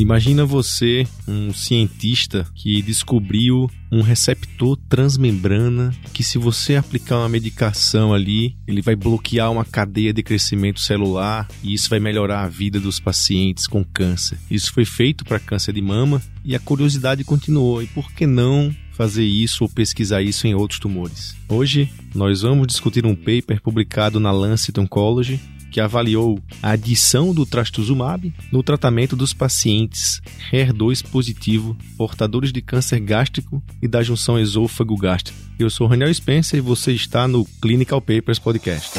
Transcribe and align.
Imagina 0.00 0.46
você, 0.46 1.06
um 1.28 1.52
cientista 1.52 2.46
que 2.54 2.80
descobriu 2.80 3.70
um 3.92 4.00
receptor 4.00 4.74
transmembrana 4.88 5.94
que 6.14 6.24
se 6.24 6.38
você 6.38 6.74
aplicar 6.76 7.18
uma 7.18 7.28
medicação 7.28 8.14
ali, 8.14 8.56
ele 8.66 8.80
vai 8.80 8.96
bloquear 8.96 9.52
uma 9.52 9.62
cadeia 9.62 10.10
de 10.10 10.22
crescimento 10.22 10.80
celular 10.80 11.46
e 11.62 11.74
isso 11.74 11.90
vai 11.90 12.00
melhorar 12.00 12.44
a 12.44 12.48
vida 12.48 12.80
dos 12.80 12.98
pacientes 12.98 13.66
com 13.66 13.84
câncer. 13.84 14.38
Isso 14.50 14.72
foi 14.72 14.86
feito 14.86 15.22
para 15.22 15.38
câncer 15.38 15.74
de 15.74 15.82
mama 15.82 16.22
e 16.42 16.56
a 16.56 16.58
curiosidade 16.58 17.22
continuou. 17.22 17.82
E 17.82 17.86
por 17.86 18.10
que 18.10 18.26
não 18.26 18.74
fazer 18.92 19.24
isso 19.24 19.64
ou 19.64 19.68
pesquisar 19.68 20.22
isso 20.22 20.46
em 20.46 20.54
outros 20.54 20.80
tumores? 20.80 21.36
Hoje 21.46 21.92
nós 22.14 22.40
vamos 22.40 22.66
discutir 22.66 23.04
um 23.04 23.14
paper 23.14 23.60
publicado 23.60 24.18
na 24.18 24.32
Lancet 24.32 24.80
Oncology 24.80 25.38
que 25.70 25.80
avaliou 25.80 26.40
a 26.62 26.70
adição 26.70 27.32
do 27.32 27.46
trastuzumab 27.46 28.34
no 28.50 28.62
tratamento 28.62 29.14
dos 29.14 29.32
pacientes 29.32 30.20
HER2 30.52 31.06
positivo, 31.06 31.76
portadores 31.96 32.52
de 32.52 32.60
câncer 32.60 33.00
gástrico 33.00 33.62
e 33.80 33.88
da 33.88 34.02
junção 34.02 34.38
esôfago-gástrico. 34.38 35.38
Eu 35.58 35.70
sou 35.70 35.86
Raniel 35.86 36.12
Spencer 36.12 36.58
e 36.58 36.62
você 36.62 36.92
está 36.92 37.28
no 37.28 37.44
Clinical 37.62 38.00
Papers 38.00 38.38
Podcast. 38.38 38.98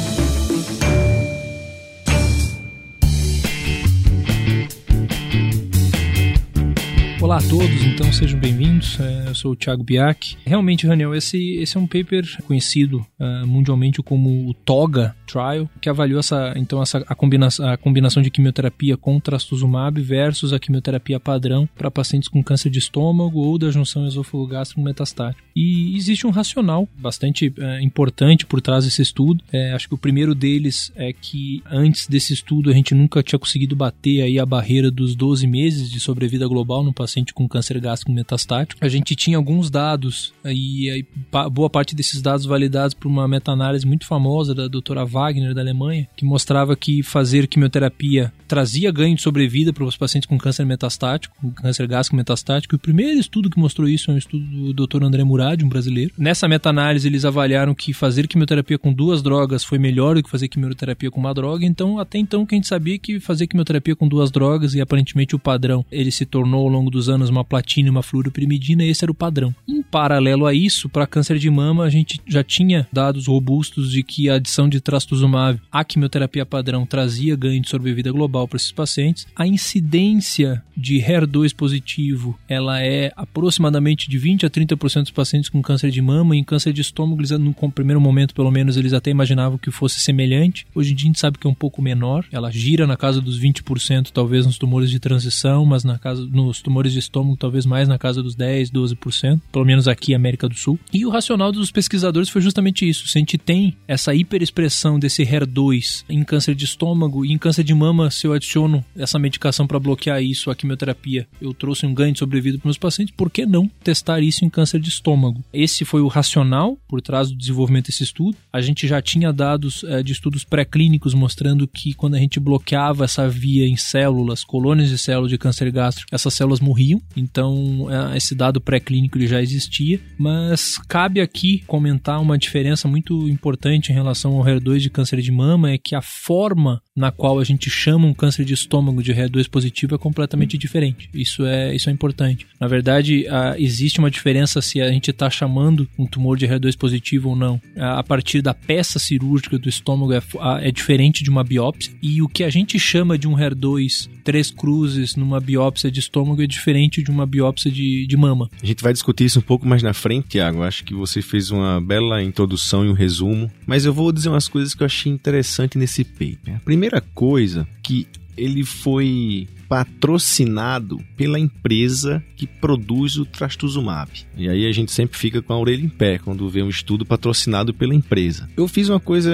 Olá 7.31 7.39
a 7.39 7.47
todos, 7.47 7.83
então 7.85 8.11
sejam 8.11 8.37
bem-vindos. 8.37 8.99
É, 8.99 9.29
eu 9.29 9.33
sou 9.33 9.53
o 9.53 9.55
Thiago 9.55 9.81
Biak. 9.81 10.35
Realmente, 10.45 10.85
Raniel, 10.85 11.15
esse, 11.15 11.55
esse 11.55 11.77
é 11.77 11.79
um 11.79 11.87
paper 11.87 12.25
conhecido 12.43 13.07
uh, 13.17 13.47
mundialmente 13.47 14.03
como 14.03 14.49
o 14.49 14.53
TOGA 14.53 15.15
Trial, 15.25 15.69
que 15.79 15.87
avaliou 15.87 16.19
essa, 16.19 16.53
então, 16.57 16.81
essa, 16.81 16.97
a, 17.07 17.15
combinação, 17.15 17.65
a 17.69 17.77
combinação 17.77 18.21
de 18.21 18.29
quimioterapia 18.29 18.97
com 18.97 19.17
trastuzumab 19.17 20.01
versus 20.01 20.51
a 20.51 20.59
quimioterapia 20.59 21.21
padrão 21.21 21.69
para 21.73 21.89
pacientes 21.89 22.27
com 22.27 22.43
câncer 22.43 22.69
de 22.69 22.79
estômago 22.79 23.39
ou 23.39 23.57
da 23.57 23.71
junção 23.71 24.05
esôfago-gástrico 24.05 24.81
metastático. 24.81 25.41
E 25.55 25.95
existe 25.95 26.27
um 26.27 26.31
racional 26.31 26.85
bastante 26.99 27.47
uh, 27.47 27.81
importante 27.81 28.45
por 28.45 28.59
trás 28.59 28.83
desse 28.83 29.01
estudo. 29.01 29.41
É, 29.53 29.71
acho 29.71 29.87
que 29.87 29.95
o 29.95 29.97
primeiro 29.97 30.35
deles 30.35 30.91
é 30.97 31.13
que 31.13 31.63
antes 31.71 32.07
desse 32.07 32.33
estudo 32.33 32.69
a 32.69 32.73
gente 32.73 32.93
nunca 32.93 33.23
tinha 33.23 33.39
conseguido 33.39 33.73
bater 33.73 34.21
aí 34.21 34.37
a 34.37 34.45
barreira 34.45 34.91
dos 34.91 35.15
12 35.15 35.47
meses 35.47 35.89
de 35.89 36.01
sobrevida 36.01 36.45
global 36.45 36.83
no 36.83 36.91
paciente 36.91 37.20
paciente 37.21 37.33
com 37.33 37.47
câncer 37.47 37.79
gástrico 37.79 38.11
metastático. 38.11 38.83
A 38.83 38.89
gente 38.89 39.15
tinha 39.15 39.37
alguns 39.37 39.69
dados 39.69 40.33
e 40.45 41.05
boa 41.51 41.69
parte 41.69 41.95
desses 41.95 42.21
dados 42.21 42.45
validados 42.45 42.93
por 42.93 43.07
uma 43.07 43.27
meta-análise 43.27 43.85
muito 43.85 44.05
famosa 44.05 44.53
da 44.53 44.67
doutora 44.67 45.05
Wagner 45.05 45.53
da 45.53 45.61
Alemanha, 45.61 46.07
que 46.15 46.25
mostrava 46.25 46.75
que 46.75 47.03
fazer 47.03 47.47
quimioterapia 47.47 48.33
trazia 48.47 48.91
ganho 48.91 49.15
de 49.15 49.21
sobrevida 49.21 49.71
para 49.71 49.85
os 49.85 49.95
pacientes 49.95 50.27
com 50.27 50.37
câncer 50.37 50.65
metastático, 50.65 51.53
câncer 51.53 51.87
gástrico 51.87 52.17
metastático. 52.17 52.75
E 52.75 52.77
o 52.77 52.79
primeiro 52.79 53.19
estudo 53.19 53.49
que 53.49 53.59
mostrou 53.59 53.87
isso 53.87 54.11
é 54.11 54.13
um 54.13 54.17
estudo 54.17 54.73
do 54.73 54.85
Dr. 54.85 55.03
André 55.03 55.23
Murad, 55.23 55.63
um 55.63 55.69
brasileiro. 55.69 56.13
Nessa 56.17 56.47
meta-análise 56.47 57.07
eles 57.07 57.23
avaliaram 57.23 57.73
que 57.73 57.93
fazer 57.93 58.27
quimioterapia 58.27 58.77
com 58.77 58.91
duas 58.91 59.21
drogas 59.21 59.63
foi 59.63 59.77
melhor 59.77 60.15
do 60.15 60.23
que 60.23 60.29
fazer 60.29 60.49
quimioterapia 60.49 61.09
com 61.09 61.19
uma 61.19 61.33
droga. 61.33 61.65
Então, 61.65 61.97
até 61.97 62.17
então, 62.17 62.45
a 62.49 62.55
gente 62.55 62.67
sabia 62.67 62.99
que 62.99 63.19
fazer 63.19 63.47
quimioterapia 63.47 63.95
com 63.95 64.07
duas 64.07 64.31
drogas 64.31 64.73
e 64.73 64.81
aparentemente 64.81 65.35
o 65.35 65.39
padrão 65.39 65.85
ele 65.89 66.11
se 66.11 66.25
tornou 66.25 66.63
ao 66.63 66.67
longo 66.67 66.91
dos 66.91 67.07
anos 67.11 67.29
uma 67.29 67.43
platina 67.43 67.87
e 67.87 67.91
uma 67.91 68.03
fluoropyrimidina, 68.03 68.83
esse 68.83 69.03
era 69.03 69.11
o 69.11 69.15
padrão. 69.15 69.53
Em 69.67 69.81
paralelo 69.81 70.45
a 70.45 70.53
isso, 70.53 70.89
para 70.89 71.07
câncer 71.07 71.37
de 71.37 71.49
mama, 71.49 71.83
a 71.83 71.89
gente 71.89 72.19
já 72.27 72.43
tinha 72.43 72.87
dados 72.91 73.27
robustos 73.27 73.91
de 73.91 74.03
que 74.03 74.29
a 74.29 74.35
adição 74.35 74.67
de 74.67 74.79
trastuzumab 74.79 75.59
à 75.71 75.83
quimioterapia 75.83 76.45
padrão 76.45 76.85
trazia 76.85 77.35
ganho 77.35 77.61
de 77.61 77.69
sobrevida 77.69 78.11
global 78.11 78.47
para 78.47 78.57
esses 78.57 78.71
pacientes. 78.71 79.27
A 79.35 79.45
incidência 79.45 80.63
de 80.75 80.95
HER2 80.95 81.53
positivo, 81.53 82.37
ela 82.47 82.81
é 82.81 83.11
aproximadamente 83.15 84.09
de 84.09 84.17
20 84.17 84.45
a 84.45 84.49
30% 84.49 85.01
dos 85.01 85.11
pacientes 85.11 85.49
com 85.49 85.61
câncer 85.61 85.91
de 85.91 86.01
mama. 86.01 86.35
E 86.35 86.39
em 86.39 86.43
câncer 86.43 86.73
de 86.73 86.81
estômago, 86.81 87.21
eles, 87.21 87.31
no 87.31 87.53
primeiro 87.53 88.01
momento, 88.01 88.33
pelo 88.33 88.51
menos, 88.51 88.77
eles 88.77 88.93
até 88.93 89.11
imaginavam 89.11 89.57
que 89.57 89.71
fosse 89.71 89.99
semelhante. 89.99 90.65
Hoje 90.73 90.91
em 90.91 90.95
dia 90.95 91.05
a 91.05 91.07
gente 91.07 91.19
sabe 91.19 91.37
que 91.37 91.47
é 91.47 91.49
um 91.49 91.55
pouco 91.55 91.81
menor. 91.81 92.25
Ela 92.31 92.51
gira 92.51 92.87
na 92.87 92.97
casa 92.97 93.21
dos 93.21 93.39
20%, 93.39 94.11
talvez 94.11 94.45
nos 94.45 94.57
tumores 94.57 94.89
de 94.89 94.99
transição, 94.99 95.65
mas 95.65 95.83
na 95.83 95.97
casa 95.97 96.25
nos 96.25 96.61
tumores 96.61 96.93
de 96.93 96.99
estômago 97.01 97.37
talvez 97.37 97.65
mais 97.65 97.87
na 97.87 97.97
casa 97.97 98.23
dos 98.23 98.35
10, 98.35 98.71
12%, 98.71 99.41
pelo 99.51 99.65
menos 99.65 99.87
aqui 99.87 100.13
América 100.13 100.47
do 100.47 100.55
Sul. 100.55 100.79
E 100.93 101.05
o 101.05 101.09
racional 101.09 101.51
dos 101.51 101.71
pesquisadores 101.71 102.29
foi 102.29 102.41
justamente 102.41 102.87
isso. 102.87 103.07
Se 103.07 103.17
a 103.17 103.19
gente 103.19 103.37
tem 103.37 103.75
essa 103.87 104.13
hiperexpressão 104.13 104.99
desse 104.99 105.23
HER2 105.23 106.05
em 106.09 106.23
câncer 106.23 106.55
de 106.55 106.65
estômago 106.65 107.25
e 107.25 107.31
em 107.31 107.37
câncer 107.37 107.63
de 107.63 107.73
mama, 107.73 108.09
se 108.09 108.25
eu 108.27 108.33
adiciono 108.33 108.83
essa 108.95 109.19
medicação 109.19 109.67
para 109.67 109.79
bloquear 109.79 110.21
isso, 110.21 110.49
a 110.49 110.55
quimioterapia, 110.55 111.27
eu 111.41 111.53
trouxe 111.53 111.85
um 111.85 111.93
ganho 111.93 112.13
de 112.13 112.19
sobrevida 112.19 112.57
para 112.57 112.67
meus 112.67 112.77
pacientes, 112.77 113.13
por 113.15 113.29
que 113.29 113.45
não 113.45 113.67
testar 113.83 114.21
isso 114.21 114.45
em 114.45 114.49
câncer 114.49 114.79
de 114.79 114.89
estômago? 114.89 115.43
Esse 115.53 115.85
foi 115.85 116.01
o 116.01 116.07
racional 116.07 116.77
por 116.87 117.01
trás 117.01 117.29
do 117.29 117.37
desenvolvimento 117.37 117.87
desse 117.87 118.03
estudo. 118.03 118.37
A 118.51 118.61
gente 118.61 118.87
já 118.87 119.01
tinha 119.01 119.31
dados 119.31 119.83
é, 119.83 120.03
de 120.03 120.11
estudos 120.11 120.43
pré-clínicos 120.43 121.13
mostrando 121.13 121.67
que 121.67 121.93
quando 121.93 122.15
a 122.15 122.19
gente 122.19 122.39
bloqueava 122.39 123.05
essa 123.05 123.27
via 123.27 123.67
em 123.67 123.75
células, 123.75 124.43
colônias 124.43 124.89
de 124.89 124.97
células 124.97 125.29
de 125.29 125.37
câncer 125.37 125.71
gástrico, 125.71 126.09
essas 126.11 126.33
células 126.33 126.59
morriam. 126.59 126.90
Então, 127.15 127.87
é, 127.89 128.17
esse 128.17 128.33
dado 128.33 128.59
pré-clínico 128.59 129.19
já 129.27 129.41
existia, 129.41 129.99
mas 130.17 130.77
cabe 130.87 131.21
aqui 131.21 131.63
comentar 131.67 132.19
uma 132.21 132.37
diferença 132.37 132.87
muito 132.87 133.29
importante 133.29 133.91
em 133.91 133.95
relação 133.95 134.37
ao 134.37 134.43
HER2 134.43 134.79
de 134.79 134.89
câncer 134.89 135.21
de 135.21 135.31
mama, 135.31 135.71
é 135.71 135.77
que 135.77 135.95
a 135.95 136.01
forma 136.01 136.81
na 137.01 137.11
qual 137.11 137.39
a 137.39 137.43
gente 137.43 137.67
chama 137.67 138.05
um 138.05 138.13
câncer 138.13 138.45
de 138.45 138.53
estômago 138.53 139.01
de 139.01 139.11
HER2 139.11 139.49
positivo 139.49 139.95
é 139.95 139.97
completamente 139.97 140.55
diferente. 140.55 141.09
Isso 141.11 141.43
é, 141.43 141.75
isso 141.75 141.89
é 141.89 141.91
importante. 141.91 142.45
Na 142.59 142.67
verdade, 142.67 143.25
existe 143.57 143.97
uma 143.97 144.11
diferença 144.11 144.61
se 144.61 144.79
a 144.79 144.91
gente 144.91 145.09
está 145.09 145.27
chamando 145.27 145.89
um 145.97 146.05
tumor 146.05 146.37
de 146.37 146.45
HER2 146.45 146.77
positivo 146.77 147.29
ou 147.29 147.35
não. 147.35 147.59
A, 147.75 148.03
partir 148.03 148.43
da 148.43 148.53
peça 148.53 148.99
cirúrgica 148.99 149.57
do 149.57 149.67
estômago 149.67 150.13
é, 150.13 150.21
é 150.61 150.71
diferente 150.71 151.23
de 151.23 151.31
uma 151.31 151.43
biópsia, 151.43 151.91
e 152.03 152.21
o 152.21 152.29
que 152.29 152.43
a 152.43 152.51
gente 152.51 152.77
chama 152.77 153.17
de 153.17 153.27
um 153.27 153.35
HER2 153.35 154.07
três 154.21 154.51
cruzes 154.51 155.15
numa 155.15 155.39
biópsia 155.39 155.91
de 155.91 155.99
estômago 155.99 156.41
é 156.41 156.47
diferente 156.47 157.03
de 157.03 157.11
uma 157.11 157.25
biópsia 157.25 157.71
de, 157.71 158.05
de 158.05 158.17
mama. 158.17 158.49
A 158.61 158.65
gente 158.65 158.83
vai 158.83 158.93
discutir 158.93 159.25
isso 159.25 159.39
um 159.39 159.43
pouco 159.43 159.67
mais 159.67 159.83
na 159.83 159.93
frente, 159.93 160.29
Tiago. 160.29 160.63
Acho 160.63 160.83
que 160.83 160.93
você 160.93 161.21
fez 161.21 161.51
uma 161.51 161.81
bela 161.81 162.21
introdução 162.21 162.85
e 162.85 162.89
um 162.89 162.93
resumo, 162.93 163.51
mas 163.65 163.85
eu 163.85 163.93
vou 163.93 164.11
dizer 164.11 164.29
umas 164.29 164.47
coisas 164.47 164.73
que 164.73 164.83
eu 164.83 164.85
achei 164.85 165.11
interessante 165.11 165.77
nesse 165.77 166.03
paper. 166.03 166.55
A 166.55 166.59
primeira 166.91 167.01
coisa 167.13 167.65
que 167.81 168.05
ele 168.35 168.65
foi 168.65 169.47
patrocinado 169.69 170.99
pela 171.15 171.39
empresa 171.39 172.21
que 172.35 172.45
produz 172.45 173.15
o 173.15 173.25
trastuzumab. 173.25 174.11
E 174.37 174.49
aí 174.49 174.67
a 174.67 174.71
gente 174.73 174.91
sempre 174.91 175.17
fica 175.17 175.41
com 175.41 175.53
a 175.53 175.59
orelha 175.59 175.85
em 175.85 175.89
pé 175.89 176.17
quando 176.17 176.49
vê 176.49 176.61
um 176.61 176.69
estudo 176.69 177.05
patrocinado 177.05 177.73
pela 177.73 177.95
empresa. 177.95 178.49
Eu 178.57 178.67
fiz 178.67 178.89
uma 178.89 178.99
coisa 178.99 179.31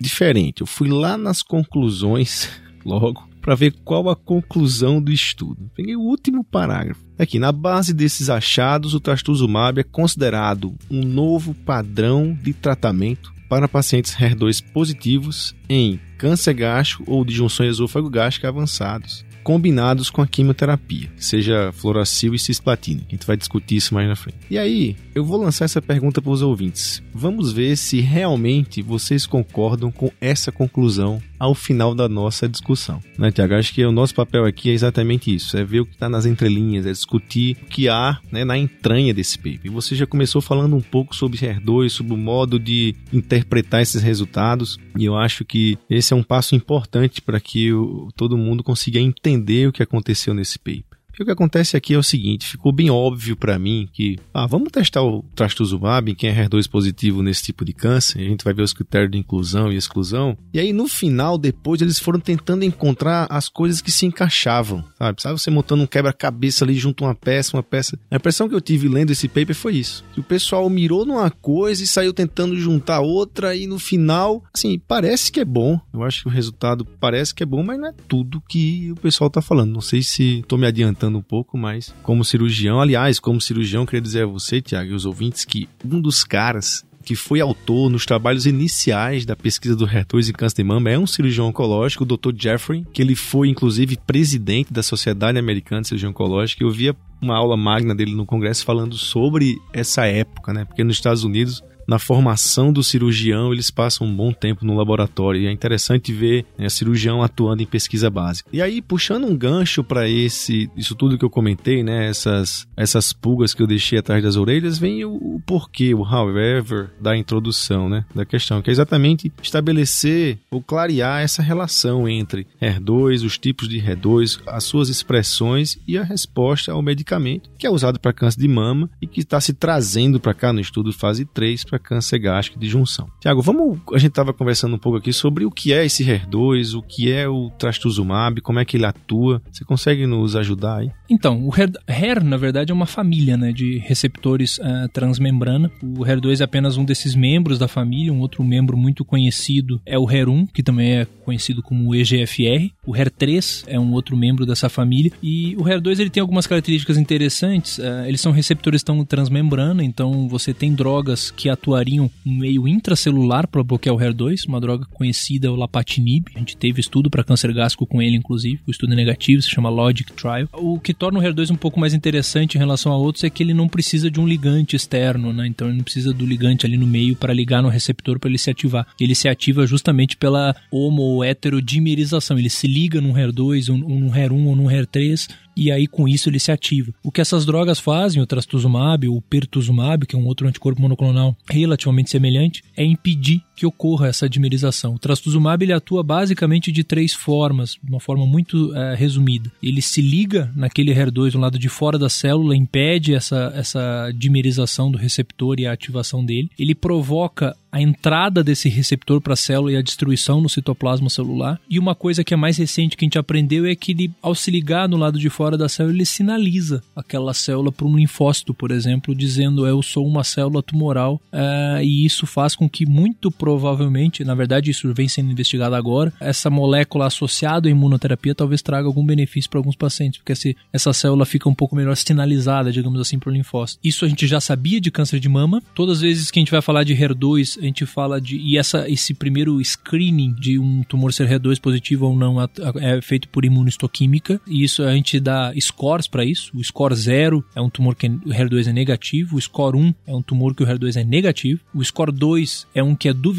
diferente. 0.00 0.62
Eu 0.62 0.66
fui 0.66 0.88
lá 0.88 1.16
nas 1.16 1.42
conclusões 1.42 2.48
logo 2.84 3.28
para 3.40 3.54
ver 3.54 3.74
qual 3.84 4.08
a 4.08 4.16
conclusão 4.16 5.00
do 5.00 5.12
estudo. 5.12 5.70
Peguei 5.76 5.94
o 5.94 6.00
último 6.00 6.42
parágrafo. 6.42 7.06
Aqui, 7.16 7.38
na 7.38 7.52
base 7.52 7.94
desses 7.94 8.28
achados, 8.28 8.92
o 8.92 9.00
trastuzumab 9.00 9.78
é 9.78 9.84
considerado 9.84 10.74
um 10.90 11.04
novo 11.04 11.54
padrão 11.54 12.36
de 12.42 12.52
tratamento 12.52 13.35
para 13.48 13.68
pacientes 13.68 14.14
HER2 14.14 14.62
positivos 14.72 15.54
em 15.68 16.00
câncer 16.18 16.54
gástrico 16.54 17.04
ou 17.06 17.24
disjunção 17.24 17.66
esôfago-gástrica 17.66 18.48
avançados, 18.48 19.24
combinados 19.42 20.10
com 20.10 20.22
a 20.22 20.26
quimioterapia, 20.26 21.08
seja 21.16 21.70
fluoracil 21.72 22.34
e 22.34 22.38
cisplatina. 22.38 23.02
A 23.06 23.10
gente 23.12 23.26
vai 23.26 23.36
discutir 23.36 23.76
isso 23.76 23.94
mais 23.94 24.08
na 24.08 24.16
frente. 24.16 24.38
E 24.50 24.58
aí, 24.58 24.96
eu 25.14 25.24
vou 25.24 25.40
lançar 25.40 25.66
essa 25.66 25.80
pergunta 25.80 26.20
para 26.20 26.32
os 26.32 26.42
ouvintes. 26.42 27.02
Vamos 27.14 27.52
ver 27.52 27.76
se 27.76 28.00
realmente 28.00 28.82
vocês 28.82 29.24
concordam 29.24 29.92
com 29.92 30.10
essa 30.20 30.50
conclusão 30.50 31.22
ao 31.38 31.54
final 31.54 31.94
da 31.94 32.08
nossa 32.08 32.48
discussão. 32.48 33.00
Né, 33.18 33.30
Tiago? 33.30 33.54
Acho 33.54 33.72
que 33.72 33.84
o 33.84 33.92
nosso 33.92 34.14
papel 34.14 34.44
aqui 34.44 34.70
é 34.70 34.72
exatamente 34.72 35.34
isso: 35.34 35.56
é 35.56 35.64
ver 35.64 35.80
o 35.80 35.86
que 35.86 35.94
está 35.94 36.08
nas 36.08 36.26
entrelinhas, 36.26 36.86
é 36.86 36.92
discutir 36.92 37.56
o 37.62 37.66
que 37.66 37.88
há 37.88 38.18
né, 38.30 38.44
na 38.44 38.56
entranha 38.56 39.12
desse 39.12 39.38
paper. 39.38 39.60
E 39.64 39.68
você 39.68 39.94
já 39.94 40.06
começou 40.06 40.40
falando 40.40 40.76
um 40.76 40.80
pouco 40.80 41.14
sobre 41.14 41.38
HER2, 41.38 41.90
sobre 41.90 42.14
o 42.14 42.16
modo 42.16 42.58
de 42.58 42.94
interpretar 43.12 43.82
esses 43.82 44.02
resultados, 44.02 44.78
e 44.98 45.04
eu 45.04 45.16
acho 45.16 45.44
que 45.44 45.78
esse 45.88 46.12
é 46.12 46.16
um 46.16 46.22
passo 46.22 46.54
importante 46.54 47.20
para 47.20 47.40
que 47.40 47.72
o, 47.72 48.08
todo 48.16 48.38
mundo 48.38 48.62
consiga 48.62 48.98
entender 48.98 49.68
o 49.68 49.72
que 49.72 49.82
aconteceu 49.82 50.34
nesse 50.34 50.58
paper. 50.58 50.95
Porque 51.16 51.22
o 51.22 51.26
que 51.26 51.32
acontece 51.32 51.78
aqui 51.78 51.94
é 51.94 51.98
o 51.98 52.02
seguinte, 52.02 52.46
ficou 52.46 52.70
bem 52.70 52.90
óbvio 52.90 53.34
para 53.34 53.58
mim 53.58 53.88
que, 53.90 54.18
ah, 54.34 54.46
vamos 54.46 54.70
testar 54.70 55.02
o 55.02 55.24
trastuzumab 55.34 56.10
em 56.10 56.14
quem 56.14 56.28
é 56.28 56.44
HER2 56.44 56.68
positivo 56.68 57.22
nesse 57.22 57.42
tipo 57.42 57.64
de 57.64 57.72
câncer, 57.72 58.20
a 58.20 58.24
gente 58.24 58.44
vai 58.44 58.52
ver 58.52 58.60
os 58.60 58.74
critérios 58.74 59.10
de 59.10 59.16
inclusão 59.16 59.72
e 59.72 59.76
exclusão. 59.76 60.36
E 60.52 60.60
aí 60.60 60.74
no 60.74 60.86
final, 60.86 61.38
depois, 61.38 61.80
eles 61.80 61.98
foram 61.98 62.20
tentando 62.20 62.66
encontrar 62.66 63.26
as 63.30 63.48
coisas 63.48 63.80
que 63.80 63.90
se 63.90 64.04
encaixavam, 64.04 64.84
sabe? 64.98 65.22
Sabe 65.22 65.40
você 65.40 65.50
montando 65.50 65.84
um 65.84 65.86
quebra-cabeça 65.86 66.66
ali 66.66 66.74
junto 66.74 67.02
a 67.02 67.08
uma 67.08 67.14
peça, 67.14 67.56
uma 67.56 67.62
peça. 67.62 67.98
A 68.10 68.16
impressão 68.16 68.46
que 68.46 68.54
eu 68.54 68.60
tive 68.60 68.86
lendo 68.86 69.10
esse 69.10 69.26
paper 69.26 69.54
foi 69.54 69.76
isso. 69.76 70.04
Que 70.12 70.20
o 70.20 70.22
pessoal 70.24 70.68
mirou 70.68 71.06
numa 71.06 71.30
coisa 71.30 71.82
e 71.82 71.86
saiu 71.86 72.12
tentando 72.12 72.58
juntar 72.58 73.00
outra 73.00 73.56
e 73.56 73.66
no 73.66 73.78
final, 73.78 74.44
assim, 74.52 74.78
parece 74.78 75.32
que 75.32 75.40
é 75.40 75.46
bom. 75.46 75.80
Eu 75.94 76.02
acho 76.02 76.24
que 76.24 76.28
o 76.28 76.30
resultado 76.30 76.84
parece 76.84 77.34
que 77.34 77.42
é 77.42 77.46
bom, 77.46 77.62
mas 77.62 77.78
não 77.78 77.88
é 77.88 77.94
tudo 78.06 78.42
que 78.46 78.92
o 78.92 78.96
pessoal 78.96 79.30
tá 79.30 79.40
falando. 79.40 79.72
Não 79.72 79.80
sei 79.80 80.02
se 80.02 80.44
tô 80.46 80.58
me 80.58 80.66
adiantando 80.66 81.05
um 81.14 81.22
pouco, 81.22 81.56
mas 81.56 81.94
como 82.02 82.24
cirurgião, 82.24 82.80
aliás, 82.80 83.20
como 83.20 83.40
cirurgião, 83.40 83.86
queria 83.86 84.00
dizer 84.00 84.24
a 84.24 84.26
você, 84.26 84.60
Tiago, 84.60 84.90
e 84.90 84.94
os 84.94 85.06
ouvintes, 85.06 85.44
que 85.44 85.68
um 85.84 86.00
dos 86.00 86.24
caras 86.24 86.84
que 87.06 87.14
foi 87.14 87.40
autor 87.40 87.88
nos 87.88 88.04
trabalhos 88.04 88.46
iniciais 88.46 89.24
da 89.24 89.36
pesquisa 89.36 89.76
do 89.76 89.86
HER2 89.86 90.28
e 90.28 90.32
câncer 90.32 90.56
de 90.56 90.64
mama, 90.64 90.90
é 90.90 90.98
um 90.98 91.06
cirurgião 91.06 91.46
oncológico, 91.46 92.02
o 92.02 92.06
Dr. 92.06 92.34
Jeffrey, 92.36 92.84
que 92.92 93.00
ele 93.00 93.14
foi 93.14 93.48
inclusive 93.48 93.96
presidente 94.04 94.72
da 94.72 94.82
Sociedade 94.82 95.38
Americana 95.38 95.82
de 95.82 95.88
Cirurgia 95.88 96.10
Oncológica. 96.10 96.64
Eu 96.64 96.70
via 96.70 96.96
uma 97.22 97.36
aula 97.36 97.56
magna 97.56 97.94
dele 97.94 98.12
no 98.12 98.26
congresso 98.26 98.64
falando 98.64 98.96
sobre 98.96 99.56
essa 99.72 100.04
época, 100.04 100.52
né? 100.52 100.64
Porque 100.64 100.82
nos 100.82 100.96
Estados 100.96 101.22
Unidos 101.22 101.62
na 101.86 101.98
formação 101.98 102.72
do 102.72 102.82
cirurgião, 102.82 103.52
eles 103.52 103.70
passam 103.70 104.06
um 104.06 104.14
bom 104.14 104.32
tempo 104.32 104.64
no 104.64 104.76
laboratório 104.76 105.40
e 105.40 105.46
é 105.46 105.52
interessante 105.52 106.12
ver 106.12 106.44
né, 106.58 106.68
cirurgião 106.68 107.22
atuando 107.22 107.62
em 107.62 107.66
pesquisa 107.66 108.10
básica. 108.10 108.48
E 108.52 108.60
aí, 108.60 108.82
puxando 108.82 109.26
um 109.26 109.36
gancho 109.36 109.84
para 109.84 110.08
esse, 110.08 110.70
isso 110.76 110.94
tudo 110.94 111.18
que 111.18 111.24
eu 111.24 111.30
comentei, 111.30 111.82
né, 111.82 112.08
essas, 112.08 112.66
essas 112.76 113.12
pulgas 113.12 113.54
que 113.54 113.62
eu 113.62 113.66
deixei 113.66 113.98
atrás 113.98 114.22
das 114.22 114.36
orelhas, 114.36 114.78
vem 114.78 115.04
o, 115.04 115.14
o 115.14 115.42
porquê, 115.46 115.94
o 115.94 116.02
however 116.02 116.90
da 117.00 117.16
introdução, 117.16 117.88
né, 117.88 118.04
da 118.14 118.24
questão, 118.24 118.60
que 118.60 118.70
é 118.70 118.72
exatamente 118.72 119.32
estabelecer 119.42 120.38
ou 120.50 120.62
clarear 120.62 121.22
essa 121.22 121.42
relação 121.42 122.08
entre 122.08 122.46
HER2, 122.60 123.24
os 123.24 123.38
tipos 123.38 123.68
de 123.68 123.80
HER2, 123.80 124.40
as 124.46 124.64
suas 124.64 124.88
expressões 124.88 125.78
e 125.86 125.96
a 125.96 126.02
resposta 126.02 126.72
ao 126.72 126.82
medicamento 126.82 127.50
que 127.58 127.66
é 127.66 127.70
usado 127.70 127.98
para 127.98 128.12
câncer 128.12 128.40
de 128.40 128.48
mama 128.48 128.88
e 129.00 129.06
que 129.06 129.20
está 129.20 129.40
se 129.40 129.52
trazendo 129.52 130.20
para 130.20 130.34
cá 130.34 130.52
no 130.52 130.60
estudo 130.60 130.92
fase 130.92 131.24
3 131.24 131.64
para 131.64 131.75
câncer 131.78 132.18
gástrico 132.18 132.58
de 132.58 132.68
junção. 132.68 133.08
Tiago, 133.20 133.42
vamos. 133.42 133.78
A 133.92 133.98
gente 133.98 134.10
estava 134.10 134.32
conversando 134.32 134.74
um 134.76 134.78
pouco 134.78 134.98
aqui 134.98 135.12
sobre 135.12 135.44
o 135.44 135.50
que 135.50 135.72
é 135.72 135.84
esse 135.84 136.04
HER2, 136.04 136.76
o 136.76 136.82
que 136.82 137.10
é 137.10 137.28
o 137.28 137.50
trastuzumab, 137.58 138.40
como 138.40 138.58
é 138.58 138.64
que 138.64 138.76
ele 138.76 138.86
atua. 138.86 139.42
Você 139.50 139.64
consegue 139.64 140.06
nos 140.06 140.36
ajudar 140.36 140.78
aí? 140.78 140.90
Então, 141.08 141.46
o 141.46 141.54
HER, 141.54 141.70
HER 141.88 142.24
na 142.24 142.36
verdade, 142.36 142.72
é 142.72 142.74
uma 142.74 142.86
família 142.86 143.36
né, 143.36 143.52
de 143.52 143.78
receptores 143.78 144.58
uh, 144.58 144.88
transmembrana. 144.92 145.70
O 145.82 146.04
HER2 146.04 146.40
é 146.40 146.44
apenas 146.44 146.76
um 146.76 146.84
desses 146.84 147.14
membros 147.14 147.58
da 147.58 147.68
família. 147.68 148.12
Um 148.12 148.20
outro 148.20 148.42
membro 148.44 148.76
muito 148.76 149.04
conhecido 149.04 149.80
é 149.84 149.98
o 149.98 150.06
HER1, 150.06 150.48
que 150.52 150.62
também 150.62 150.96
é 150.96 151.04
conhecido 151.24 151.62
como 151.62 151.94
EGFR. 151.94 152.70
O 152.86 152.92
HER3 152.92 153.64
é 153.66 153.78
um 153.78 153.92
outro 153.92 154.16
membro 154.16 154.46
dessa 154.46 154.68
família. 154.68 155.12
E 155.22 155.56
o 155.56 155.64
HER2 155.64 156.00
ele 156.00 156.10
tem 156.10 156.20
algumas 156.20 156.46
características 156.46 156.96
interessantes. 156.96 157.78
Uh, 157.78 158.04
eles 158.06 158.20
são 158.20 158.32
receptores 158.32 158.82
tão 158.82 159.04
transmembrana, 159.04 159.82
então 159.82 160.28
você 160.28 160.52
tem 160.52 160.74
drogas 160.74 161.30
que 161.30 161.48
atuam 161.48 161.65
atuariam 161.66 162.10
no 162.24 162.32
meio 162.32 162.68
intracelular 162.68 163.48
para 163.48 163.62
bloquear 163.62 163.94
o 163.94 163.98
HER2, 163.98 164.46
uma 164.46 164.60
droga 164.60 164.86
conhecida, 164.92 165.50
o 165.50 165.56
lapatinib. 165.56 166.28
A 166.34 166.38
gente 166.38 166.56
teve 166.56 166.80
estudo 166.80 167.10
para 167.10 167.24
câncer 167.24 167.52
gástrico 167.52 167.86
com 167.86 168.00
ele, 168.00 168.16
inclusive. 168.16 168.60
O 168.66 168.70
estudo 168.70 168.92
é 168.92 168.96
negativo, 168.96 169.42
se 169.42 169.50
chama 169.50 169.68
Logic 169.68 170.12
Trial. 170.12 170.48
O 170.52 170.78
que 170.78 170.94
torna 170.94 171.18
o 171.18 171.22
HER2 171.22 171.50
um 171.50 171.56
pouco 171.56 171.80
mais 171.80 171.92
interessante 171.92 172.54
em 172.54 172.58
relação 172.58 172.92
a 172.92 172.96
outros 172.96 173.24
é 173.24 173.30
que 173.30 173.42
ele 173.42 173.52
não 173.52 173.68
precisa 173.68 174.10
de 174.10 174.20
um 174.20 174.26
ligante 174.26 174.76
externo, 174.76 175.32
né? 175.32 175.46
Então 175.46 175.68
ele 175.68 175.78
não 175.78 175.84
precisa 175.84 176.12
do 176.12 176.24
ligante 176.24 176.64
ali 176.64 176.76
no 176.76 176.86
meio 176.86 177.16
para 177.16 177.34
ligar 177.34 177.62
no 177.62 177.68
receptor 177.68 178.18
para 178.18 178.30
ele 178.30 178.38
se 178.38 178.50
ativar. 178.50 178.86
Ele 179.00 179.14
se 179.14 179.28
ativa 179.28 179.66
justamente 179.66 180.16
pela 180.16 180.54
homo 180.70 181.02
ou 181.02 181.24
heterodimerização. 181.24 182.38
Ele 182.38 182.50
se 182.50 182.66
liga 182.66 183.00
num 183.00 183.12
HER2, 183.12 183.70
ou 183.70 183.76
num 183.76 184.10
HER1 184.10 184.46
ou 184.46 184.56
num 184.56 184.66
HER3 184.66 185.28
e 185.56 185.70
aí 185.70 185.86
com 185.86 186.06
isso 186.06 186.28
ele 186.28 186.38
se 186.38 186.52
ativa. 186.52 186.92
O 187.02 187.10
que 187.10 187.20
essas 187.20 187.46
drogas 187.46 187.78
fazem, 187.78 188.20
o 188.20 188.26
trastuzumab, 188.26 189.08
o 189.08 189.20
pertuzumab, 189.22 190.06
que 190.06 190.14
é 190.14 190.18
um 190.18 190.26
outro 190.26 190.46
anticorpo 190.46 190.82
monoclonal 190.82 191.36
relativamente 191.48 192.10
semelhante, 192.10 192.62
é 192.76 192.84
impedir 192.84 193.42
que 193.56 193.66
ocorra 193.66 194.08
essa 194.08 194.28
dimerização. 194.28 194.94
O 194.94 194.98
trastuzumab 194.98 195.64
ele 195.64 195.72
atua 195.72 196.02
basicamente 196.02 196.70
de 196.70 196.84
três 196.84 197.14
formas, 197.14 197.78
de 197.82 197.90
uma 197.90 198.00
forma 198.00 198.26
muito 198.26 198.74
é, 198.76 198.94
resumida. 198.94 199.50
Ele 199.62 199.80
se 199.80 200.02
liga 200.02 200.52
naquele 200.54 200.94
HER2 200.94 201.32
do 201.32 201.38
lado 201.38 201.58
de 201.58 201.68
fora 201.68 201.98
da 201.98 202.08
célula, 202.08 202.54
impede 202.54 203.14
essa, 203.14 203.52
essa 203.56 204.12
dimerização 204.14 204.90
do 204.90 204.98
receptor 204.98 205.58
e 205.58 205.66
a 205.66 205.72
ativação 205.72 206.24
dele. 206.24 206.50
Ele 206.58 206.74
provoca 206.74 207.56
a 207.76 207.80
entrada 207.80 208.42
desse 208.42 208.70
receptor 208.70 209.20
para 209.20 209.34
a 209.34 209.36
célula 209.36 209.72
e 209.72 209.76
a 209.76 209.82
destruição 209.82 210.40
no 210.40 210.48
citoplasma 210.48 211.10
celular. 211.10 211.60
E 211.68 211.78
uma 211.78 211.94
coisa 211.94 212.24
que 212.24 212.32
é 212.32 212.36
mais 212.36 212.56
recente 212.56 212.96
que 212.96 213.04
a 213.04 213.06
gente 213.06 213.18
aprendeu 213.18 213.66
é 213.66 213.74
que 213.74 213.92
ele, 213.92 214.10
ao 214.22 214.34
se 214.34 214.50
ligar 214.50 214.88
no 214.88 214.96
lado 214.96 215.18
de 215.18 215.28
fora 215.28 215.58
da 215.58 215.68
célula, 215.68 215.94
ele 215.94 216.06
sinaliza 216.06 216.82
aquela 216.94 217.34
célula 217.34 217.70
para 217.70 217.86
um 217.86 217.94
linfócito, 217.94 218.54
por 218.54 218.70
exemplo, 218.70 219.14
dizendo 219.14 219.66
eu 219.66 219.82
sou 219.82 220.06
uma 220.06 220.24
célula 220.24 220.62
tumoral. 220.62 221.20
Uh, 221.30 221.82
e 221.82 222.06
isso 222.06 222.26
faz 222.26 222.56
com 222.56 222.66
que 222.66 222.86
muito 222.86 223.30
provavelmente, 223.46 224.24
na 224.24 224.34
verdade 224.34 224.72
isso 224.72 224.92
vem 224.92 225.06
sendo 225.06 225.30
investigado 225.30 225.76
agora, 225.76 226.12
essa 226.18 226.50
molécula 226.50 227.06
associada 227.06 227.68
à 227.68 227.70
imunoterapia 227.70 228.34
talvez 228.34 228.60
traga 228.60 228.88
algum 228.88 229.06
benefício 229.06 229.48
para 229.48 229.60
alguns 229.60 229.76
pacientes, 229.76 230.18
porque 230.18 230.34
se 230.34 230.56
essa 230.72 230.92
célula 230.92 231.24
fica 231.24 231.48
um 231.48 231.54
pouco 231.54 231.76
melhor 231.76 231.96
sinalizada, 231.96 232.72
digamos 232.72 232.98
assim, 233.00 233.20
para 233.20 233.30
o 233.30 233.32
linfócito. 233.32 233.78
Isso 233.84 234.04
a 234.04 234.08
gente 234.08 234.26
já 234.26 234.40
sabia 234.40 234.80
de 234.80 234.90
câncer 234.90 235.20
de 235.20 235.28
mama. 235.28 235.62
Todas 235.76 235.98
as 235.98 236.02
vezes 236.02 236.28
que 236.28 236.40
a 236.40 236.42
gente 236.42 236.50
vai 236.50 236.60
falar 236.60 236.82
de 236.82 236.96
HER2, 236.96 237.58
a 237.60 237.62
gente 237.62 237.86
fala 237.86 238.20
de. 238.20 238.36
E 238.36 238.58
essa, 238.58 238.90
esse 238.90 239.14
primeiro 239.14 239.60
screening 239.64 240.34
de 240.34 240.58
um 240.58 240.82
tumor 240.82 241.12
ser 241.12 241.28
HER2 241.28 241.60
positivo 241.60 242.06
ou 242.06 242.16
não 242.16 242.42
é 242.42 243.00
feito 243.00 243.28
por 243.28 243.44
imunohistoquímica. 243.44 244.40
E 244.44 244.64
isso 244.64 244.82
a 244.82 244.92
gente 244.92 245.20
dá 245.20 245.52
scores 245.60 246.08
para 246.08 246.24
isso. 246.24 246.50
O 246.52 246.64
score 246.64 246.96
0 246.96 247.44
é 247.54 247.60
um 247.60 247.70
tumor 247.70 247.94
que 247.94 248.08
o 248.08 248.30
HER2 248.30 248.66
é 248.66 248.72
negativo. 248.72 249.36
O 249.36 249.40
score 249.40 249.76
1 249.76 249.94
é 250.04 250.14
um 250.14 250.22
tumor 250.22 250.52
que 250.52 250.64
o 250.64 250.66
HER2 250.66 250.96
é 250.96 251.04
negativo. 251.04 251.60
O 251.72 251.84
score 251.84 252.10
2 252.10 252.66
é 252.74 252.82
um 252.82 252.96
que 252.96 253.08
é 253.08 253.12
duvidoso. 253.12 253.35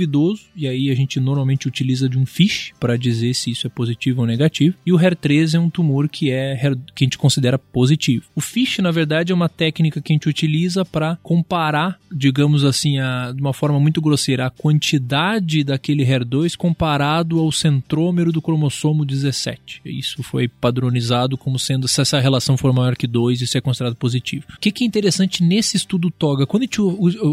E 0.55 0.67
aí 0.67 0.89
a 0.89 0.95
gente 0.95 1.19
normalmente 1.19 1.67
utiliza 1.67 2.07
de 2.07 2.17
um 2.17 2.25
FISH 2.25 2.73
para 2.79 2.97
dizer 2.97 3.33
se 3.33 3.51
isso 3.51 3.67
é 3.67 3.69
positivo 3.69 4.21
ou 4.21 4.27
negativo. 4.27 4.75
E 4.85 4.93
o 4.93 4.97
HER3 4.97 5.55
é 5.55 5.59
um 5.59 5.69
tumor 5.69 6.07
que, 6.07 6.31
é, 6.31 6.55
que 6.95 7.03
a 7.03 7.05
gente 7.05 7.17
considera 7.17 7.57
positivo. 7.57 8.25
O 8.35 8.41
FISH, 8.41 8.79
na 8.79 8.91
verdade, 8.91 9.31
é 9.31 9.35
uma 9.35 9.49
técnica 9.49 10.01
que 10.01 10.11
a 10.11 10.15
gente 10.15 10.29
utiliza 10.29 10.83
para 10.85 11.17
comparar, 11.23 11.99
digamos 12.11 12.63
assim, 12.63 12.99
a, 12.99 13.31
de 13.31 13.41
uma 13.41 13.53
forma 13.53 13.79
muito 13.79 14.01
grosseira 14.01 14.47
a 14.47 14.49
quantidade 14.49 15.63
daquele 15.63 16.05
HER2 16.05 16.55
comparado 16.55 17.39
ao 17.39 17.51
centrômero 17.51 18.31
do 18.31 18.41
cromossomo 18.41 19.05
17. 19.05 19.81
Isso 19.85 20.23
foi 20.23 20.47
padronizado 20.47 21.37
como 21.37 21.57
sendo 21.57 21.87
se 21.87 22.01
essa 22.01 22.19
relação 22.19 22.57
for 22.57 22.73
maior 22.73 22.95
que 22.95 23.07
2, 23.07 23.41
isso 23.41 23.57
é 23.57 23.61
considerado 23.61 23.95
positivo. 23.95 24.45
O 24.55 24.59
que, 24.59 24.71
que 24.71 24.83
é 24.83 24.87
interessante 24.87 25.43
nesse 25.43 25.77
estudo 25.77 26.11
TOGA? 26.11 26.45
Quando 26.45 26.63
a, 26.63 26.65
gente, 26.65 26.79